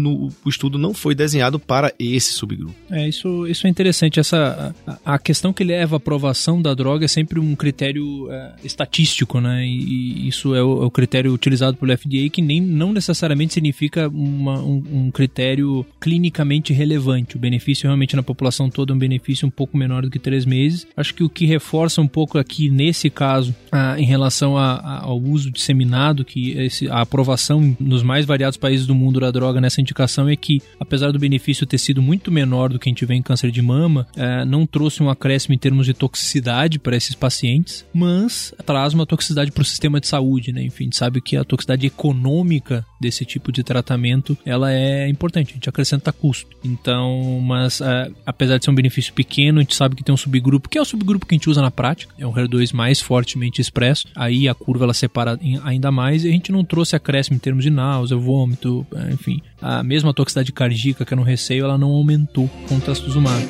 o, 0.46 0.50
estudo 0.50 0.78
não 0.78 0.94
foi 0.94 1.16
desenhado 1.16 1.60
para 1.60 1.94
esse 1.98 2.34
subgrupo. 2.34 2.76
É, 2.90 3.08
isso, 3.08 3.48
isso 3.48 3.66
é 3.68 3.70
interessante. 3.70 4.20
Essa, 4.20 4.76
a, 4.86 5.16
a 5.16 5.20
questão 5.20 5.52
que 5.52 5.64
leva 5.64 5.96
à 5.96 5.98
aprovação 5.98 6.62
da 6.62 6.74
droga 6.74 7.06
é 7.06 7.08
sempre 7.08 7.40
um 7.40 7.56
critério 7.56 8.32
é, 8.32 8.54
estatístico, 8.64 9.40
né? 9.40 9.66
E, 9.66 10.26
e 10.26 10.28
isso 10.28 10.54
é 10.56 10.64
o, 10.64 10.84
é 10.84 10.86
o, 10.86 10.92
critério 10.92 11.34
utilizado 11.34 11.78
pelo 11.78 11.98
FDA, 11.98 12.30
que 12.32 12.42
nem, 12.42 12.62
não 12.62 12.94
necessariamente 12.94 13.54
significa 13.54 14.08
uma, 14.10 14.60
um, 14.60 14.84
um, 14.92 15.12
critério 15.12 15.86
clinicamente 16.00 16.74
relevante. 16.74 17.36
O 17.36 17.40
benefício 17.40 17.88
realmente 17.88 18.16
na 18.16 18.24
população 18.24 18.70
toda 18.70 18.94
é 18.94 18.96
um 18.96 19.00
benefício 19.00 19.48
um 19.48 19.52
pouco 19.52 19.78
menor 19.78 20.04
do 20.04 20.10
que 20.10 20.20
três 20.20 20.46
meses. 20.46 20.88
Acho 20.96 21.14
que 21.14 21.24
o 21.24 21.30
que 21.30 21.46
reforça 21.46 22.02
um 22.02 22.08
pouco 22.08 22.38
aqui, 22.38 22.70
nesse 22.70 23.10
caso, 23.10 23.56
a, 23.72 24.00
em 24.00 24.06
relação 24.06 24.58
a, 24.58 25.00
ao 25.02 25.20
uso 25.20 25.50
disseminado, 25.52 26.24
que 26.24 26.52
esse, 26.52 26.88
a 26.88 27.02
aprovação 27.02 27.71
nos 27.80 28.04
mais 28.04 28.26
variados 28.26 28.58
países 28.58 28.86
do 28.86 28.96
mundo 28.96 29.20
da 29.20 29.32
droga 29.32 29.62
nessa 29.62 29.82
indicação 29.82 30.28
é 30.30 30.36
que, 30.36 30.62
apesar 30.80 31.12
do 31.12 31.20
benefício 31.20 31.66
ter 31.66 31.78
sido 31.78 32.02
muito 32.02 32.32
menor 32.32 32.70
do 32.70 32.80
que 32.80 32.90
a 32.90 32.92
gente 32.92 33.06
vê 33.06 33.16
em 33.16 33.22
câncer 33.22 33.52
de 33.52 33.62
mama, 33.62 34.08
é, 34.16 34.46
não 34.46 34.66
trouxe 34.66 35.02
um 35.04 35.10
acréscimo 35.10 35.54
em 35.54 35.58
termos 35.58 35.86
de 35.86 35.94
toxicidade 35.94 36.80
para 36.80 36.96
esses 36.96 37.16
pacientes, 37.16 37.86
mas 37.94 38.54
traz 38.66 38.94
uma 38.94 39.06
toxicidade 39.06 39.52
para 39.52 39.62
o 39.62 39.66
sistema 39.66 40.00
de 40.00 40.08
saúde, 40.08 40.52
né? 40.52 40.64
Enfim, 40.64 40.90
sabe 40.92 41.22
que 41.22 41.36
a 41.36 41.44
toxicidade 41.44 41.86
econômica 41.86 42.86
desse 43.00 43.26
tipo 43.26 43.52
de 43.52 43.64
tratamento 43.64 44.38
ela 44.46 44.72
é 44.72 45.08
importante, 45.08 45.52
a 45.52 45.54
gente 45.54 45.70
acrescenta 45.70 46.12
custo. 46.12 46.56
Então, 46.64 47.40
mas 47.42 47.82
é, 47.82 48.12
apesar 48.26 48.58
de 48.58 48.66
ser 48.66 48.72
um 48.72 48.76
benefício 48.76 49.14
pequeno, 49.14 49.60
a 49.60 49.62
gente 49.64 49.76
sabe 49.76 49.96
que 49.96 50.04
tem 50.04 50.14
um 50.14 50.18
subgrupo, 50.18 50.70
que 50.70 50.78
é 50.78 50.82
o 50.82 50.86
subgrupo 50.86 51.26
que 51.26 51.34
a 51.34 51.38
gente 51.38 51.50
usa 51.50 51.62
na 51.62 51.72
prática, 51.72 52.14
é 52.18 52.26
um 52.26 52.34
HER2 52.34 52.74
mais 52.74 53.02
fortemente 53.02 53.60
expresso, 53.60 54.08
aí 54.16 54.48
a 54.48 54.54
curva 54.54 54.86
ela 54.86 54.94
separa 54.94 55.40
ainda 55.64 55.92
mais 55.92 56.24
e 56.24 56.30
a 56.30 56.32
gente 56.32 56.52
não 56.52 56.64
trouxe 56.64 56.96
acréscimo 56.96 57.36
em 57.36 57.40
termos 57.40 57.61
de 57.62 57.70
náusea, 57.70 58.18
vômito, 58.18 58.86
é, 58.96 59.14
enfim. 59.14 59.42
A 59.62 59.84
mesma 59.84 60.14
toxicidade 60.14 60.52
cardíaca 60.52 61.06
que 61.06 61.14
era 61.14 61.20
no 61.20 61.26
receio, 61.26 61.64
ela 61.64 61.78
não 61.78 61.90
aumentou 61.90 62.50
com 62.68 62.78
o 62.78 62.82
trastuzumab. 62.82 63.48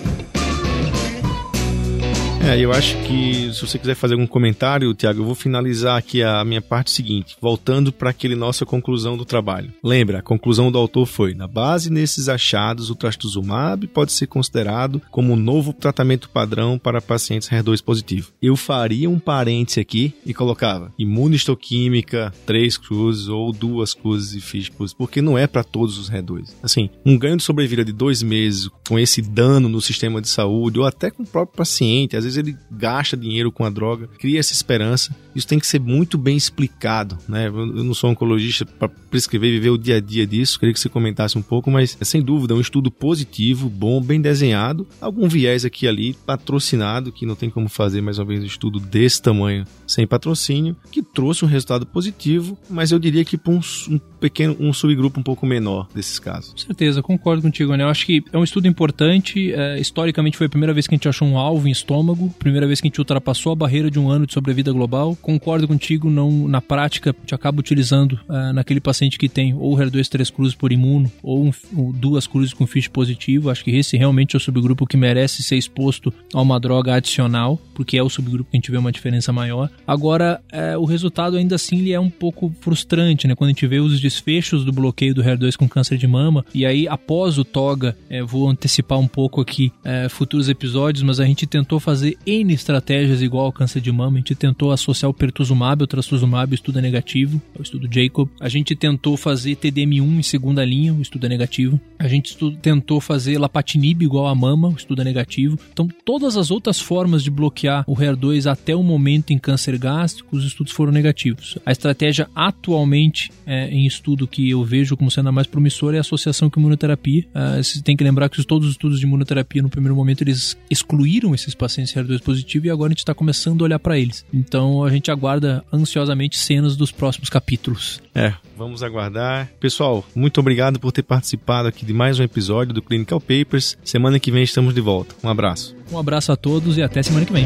É, 2.44 2.60
eu 2.60 2.74
acho 2.74 2.98
que 3.04 3.54
se 3.54 3.62
você 3.62 3.78
quiser 3.78 3.96
fazer 3.96 4.16
algum 4.16 4.26
comentário, 4.26 4.94
Tiago, 4.96 5.22
eu 5.22 5.26
vou 5.26 5.36
finalizar 5.36 5.98
aqui 5.98 6.24
a 6.24 6.44
minha 6.44 6.62
parte 6.62 6.90
seguinte, 6.90 7.38
voltando 7.40 7.94
para 7.94 8.10
aquele 8.10 8.36
nossa 8.36 8.66
conclusão 8.66 9.16
do 9.16 9.24
trabalho. 9.24 9.72
Lembra, 9.84 10.20
a 10.20 10.24
conclusão 10.24 10.72
do 10.72 10.78
autor 10.78 11.06
foi: 11.06 11.36
na 11.36 11.48
base 11.48 11.92
nesses 11.92 12.28
achados, 12.28 12.90
o 12.90 12.96
trastuzumab 12.96 13.86
pode 13.88 14.12
ser 14.12 14.28
considerado 14.28 15.02
como 15.12 15.34
um 15.34 15.36
novo 15.36 15.72
tratamento 15.72 16.30
padrão 16.30 16.80
para 16.80 17.00
pacientes 17.00 17.48
HER2 17.48 17.84
positivo. 17.84 18.32
Eu 18.42 18.56
faria 18.56 19.10
um 19.10 19.20
parêntese 19.20 19.80
aqui 19.80 20.14
e 20.26 20.34
colocava 20.34 20.92
imunistoquímica, 20.98 22.34
três 22.46 22.76
cruzes 22.76 23.28
ou 23.28 23.54
duas 23.54 23.94
cruzes 23.94 24.34
e 24.34 24.42
fiz 24.42 24.68
cruzes, 24.68 24.96
porque 24.96 25.22
não 25.22 25.38
é 25.38 25.46
para 25.46 25.64
todos 25.64 25.98
os 25.98 26.10
HER2. 26.10 26.50
Assim, 26.64 26.90
um 27.06 27.18
ganho 27.18 27.38
de 27.38 27.44
sobrevida 27.44 27.86
de 27.86 27.94
dois 27.94 28.24
meses 28.24 28.68
com 28.88 28.98
esse 28.98 29.22
dano 29.22 29.70
no 29.70 29.80
sistema 29.80 30.20
de 30.20 30.28
saúde 30.28 30.80
ou 30.80 30.86
até 30.86 31.12
com 31.12 31.24
o 31.24 31.28
próprio 31.28 31.58
paciente, 31.58 32.18
às 32.18 32.24
vezes 32.24 32.31
ele 32.38 32.56
gasta 32.70 33.16
dinheiro 33.18 33.52
com 33.52 33.64
a 33.64 33.70
droga, 33.70 34.08
cria 34.20 34.40
essa 34.40 34.54
esperança. 34.54 35.16
Isso 35.36 35.48
tem 35.48 35.60
que 35.60 35.68
ser 35.68 35.80
muito 35.80 36.18
bem 36.18 36.36
explicado, 36.36 37.18
né? 37.28 37.48
Eu 37.48 37.66
não 37.68 37.94
sou 37.94 38.10
oncologista 38.10 38.66
para 38.66 38.90
prescrever 38.90 39.50
e 39.50 39.54
viver 39.54 39.70
o 39.70 39.78
dia 39.78 39.98
a 39.98 40.00
dia 40.00 40.26
disso, 40.26 40.60
queria 40.60 40.74
que 40.74 40.80
você 40.80 40.90
comentasse 40.90 41.38
um 41.38 41.42
pouco, 41.42 41.72
mas 41.72 41.98
é 42.00 42.06
sem 42.06 42.22
dúvida 42.22 42.56
um 42.56 42.62
estudo 42.62 42.92
positivo, 42.92 43.70
bom, 43.70 44.02
bem 44.02 44.22
desenhado, 44.22 44.88
algum 45.00 45.28
viés 45.28 45.66
aqui 45.66 45.88
ali, 45.88 46.14
patrocinado, 46.26 47.12
que 47.12 47.26
não 47.26 47.36
tem 47.36 47.50
como 47.50 47.70
fazer 47.70 48.02
mais 48.02 48.20
uma 48.20 48.26
vez 48.26 48.42
um 48.42 48.46
estudo 48.46 48.80
desse 48.80 49.22
tamanho 49.22 49.66
sem 49.88 50.08
patrocínio, 50.08 50.76
que 50.92 51.02
trouxe 51.02 51.46
um 51.46 51.48
resultado 51.48 51.86
positivo, 51.86 52.58
mas 52.70 52.92
eu 52.92 53.00
diria 53.00 53.26
que 53.26 53.38
para 53.38 53.54
um, 53.54 53.60
um, 53.90 54.00
pequeno, 54.22 54.56
um 54.60 54.72
subgrupo 54.72 55.20
um 55.20 55.24
pouco 55.24 55.46
menor 55.46 55.88
desses 55.94 56.20
casos. 56.20 56.52
Com 56.52 56.60
certeza, 56.60 57.02
concordo 57.02 57.42
contigo, 57.42 57.76
né? 57.76 57.84
Eu 57.84 57.90
acho 57.90 58.06
que 58.06 58.24
é 58.32 58.38
um 58.38 58.44
estudo 58.44 58.68
importante, 58.68 59.52
é, 59.52 59.80
historicamente 59.80 60.38
foi 60.38 60.46
a 60.46 60.50
primeira 60.50 60.74
vez 60.74 60.86
que 60.86 60.94
a 60.94 60.98
gente 60.98 61.10
achou 61.10 61.28
um 61.28 61.38
alvo 61.38 61.68
em 61.68 61.72
estômago, 61.72 62.30
primeira 62.38 62.68
vez 62.68 62.80
que 62.80 62.88
a 62.88 62.90
gente 62.90 63.00
ultrapassou 63.00 63.52
a 63.52 63.56
barreira 63.56 63.90
de 63.90 64.00
um 64.00 64.10
ano 64.10 64.28
de 64.28 64.34
sobrevida 64.34 64.72
global. 64.72 65.18
Concordo 65.22 65.68
contigo, 65.68 66.10
não 66.10 66.48
na 66.48 66.62
prática, 66.62 67.16
gente 67.32 67.36
acaba 67.36 67.60
utilizando 67.60 68.20
uh, 68.28 68.54
naquele 68.54 68.80
paciente 68.80 69.18
que 69.18 69.30
tem 69.30 69.54
ou 69.54 69.76
HER2 69.76 70.08
três 70.10 70.30
cruzes 70.30 70.54
por 70.54 70.72
imuno 70.72 71.12
ou, 71.24 71.46
um, 71.46 71.52
ou 71.76 71.94
duas 71.94 72.28
cruzes 72.28 72.54
com 72.54 72.68
FISH 72.68 72.90
positivo. 72.90 73.50
Acho 73.50 73.64
que 73.64 73.72
esse 73.72 73.98
realmente 73.98 74.36
é 74.36 74.38
o 74.38 74.40
subgrupo 74.40 74.86
que 74.86 74.98
merece 74.98 75.42
ser 75.42 75.58
exposto 75.58 76.14
a 76.34 76.42
uma 76.42 76.60
droga 76.60 76.96
adicional, 76.96 77.60
porque 77.74 77.98
é 77.98 78.04
o 78.04 78.10
subgrupo 78.10 78.52
que 78.52 78.58
a 78.58 78.60
gente 78.60 78.72
vê 78.72 78.78
uma 78.78 78.92
diferença 78.92 79.32
maior. 79.32 79.70
Agora, 79.88 80.42
é, 80.52 80.78
o 80.78 80.86
resultado 80.86 81.38
ainda 81.38 81.56
assim 81.56 81.80
ele 81.80 81.94
é 81.94 82.00
um 82.00 82.10
pouco 82.10 82.54
frustrante, 82.60 83.28
né? 83.28 83.36
Quando 83.36 83.50
a 83.50 83.54
gente 83.54 83.68
vê 83.68 83.80
os 83.80 84.00
desfechos 84.12 84.66
do 84.66 84.72
bloqueio 84.72 85.14
do 85.14 85.24
HER2 85.24 85.56
com 85.56 85.68
câncer 85.68 85.98
de 85.98 86.08
mama, 86.08 86.46
e 86.54 86.66
aí 86.66 86.88
após 86.88 87.38
o 87.38 87.46
TOGA, 87.46 87.96
é, 88.10 88.22
vou 88.22 88.50
antecipar 88.50 89.00
um 89.00 89.08
pouco 89.08 89.42
aqui 89.42 89.72
é, 89.84 90.08
futuros 90.10 90.50
episódios, 90.50 91.04
mas 91.04 91.20
a 91.20 91.26
gente 91.26 91.48
tentou 91.48 91.80
fazer 91.80 92.18
N 92.26 92.54
estratégias 92.54 93.22
igual 93.22 93.46
ao 93.46 93.52
câncer 93.52 93.82
de 93.82 93.92
mama. 93.92 94.18
A 94.18 94.20
gente 94.20 94.36
tentou 94.36 94.72
associar 94.72 95.10
o 95.10 95.14
pertuzumab 95.14 95.82
ao 95.82 95.88
trastuzumab, 95.88 96.52
o 96.52 96.56
estudo 96.56 96.80
é 96.80 96.82
negativo, 96.82 97.42
é 97.56 97.60
o 97.60 97.64
estudo 97.64 97.88
Jacob. 97.92 98.30
A 98.40 98.50
gente 98.50 98.76
tentou 98.76 99.18
fazer 99.18 99.56
TDM1 99.56 100.20
em 100.20 100.24
segunda 100.24 100.64
linha, 100.64 100.94
o 100.94 101.02
estudo 101.02 101.26
é 101.26 101.30
negativo. 101.30 101.80
A 101.98 102.08
gente 102.08 102.36
tentou 102.62 103.00
fazer 103.00 103.38
lapatinib 103.38 104.04
igual 104.04 104.28
a 104.28 104.36
mama, 104.36 104.70
o 104.70 104.76
estudo 104.76 105.02
é 105.02 105.06
negativo. 105.06 105.58
Então, 105.72 105.88
todas 106.06 106.38
as 106.38 106.52
outras 106.52 106.80
formas 106.80 107.24
de 107.24 107.32
bloquear 107.32 107.84
o 107.88 107.96
HER2 107.96 108.50
até 108.50 108.76
o 108.76 108.84
momento 108.84 109.32
em 109.32 109.38
câncer 109.38 109.78
gástrico, 109.78 110.36
os 110.36 110.46
estudos 110.46 110.74
foram 110.74 110.92
negativos. 110.92 111.58
A 111.66 111.72
estratégia 111.72 112.30
atualmente 112.36 113.32
é, 113.46 113.70
em 113.70 113.86
estudo 113.86 114.01
que 114.28 114.50
eu 114.50 114.64
vejo 114.64 114.98
como 114.98 115.10
sendo 115.12 115.30
a 115.30 115.32
mais 115.32 115.48
promissora 115.48 115.96
é 115.96 116.00
a 116.00 116.02
associação 116.02 116.50
com 116.50 116.60
imunoterapia. 116.60 117.26
Uh, 117.34 117.64
você 117.64 117.82
tem 117.82 117.96
que 117.96 118.04
lembrar 118.04 118.30
que 118.30 118.44
todos 118.44 118.68
os 118.68 118.74
estudos 118.74 119.00
de 119.00 119.06
imunoterapia 119.06 119.62
no 119.62 119.70
primeiro 119.70 119.96
momento 119.96 120.22
eles 120.22 120.58
excluíram 120.70 121.34
esses 121.34 121.54
pacientes 121.54 121.94
HER2 121.94 122.22
positivo 122.22 122.66
e 122.66 122.70
agora 122.70 122.90
a 122.90 122.92
gente 122.92 123.00
está 123.00 123.14
começando 123.14 123.62
a 123.62 123.66
olhar 123.66 123.80
para 123.80 123.98
eles. 123.98 124.26
Então 124.34 124.84
a 124.84 124.90
gente 124.90 125.12
aguarda 125.12 125.64
ansiosamente 125.72 126.38
cenas 126.38 126.76
dos 126.76 126.92
próximos 126.92 127.30
capítulos. 127.30 128.02
É, 128.14 128.34
vamos 128.58 128.84
aguardar. 128.84 129.50
Pessoal, 129.60 130.06
muito 130.16 130.40
obrigado 130.40 130.80
por 130.80 130.92
ter 130.92 131.04
participado 131.04 131.68
aqui 131.68 131.86
de 131.86 131.94
mais 131.94 132.20
um 132.20 132.24
episódio 132.24 132.74
do 132.74 132.82
Clinical 132.82 133.20
Papers. 133.20 133.78
Semana 133.84 134.20
que 134.20 134.32
vem 134.32 134.44
estamos 134.44 134.74
de 134.74 134.82
volta. 134.82 135.16
Um 135.24 135.30
abraço. 135.30 135.76
Um 135.92 135.98
abraço 135.98 136.32
a 136.32 136.36
todos 136.36 136.78
e 136.78 136.82
até 136.82 137.04
semana 137.04 137.26
que 137.26 137.34
vem. 137.34 137.46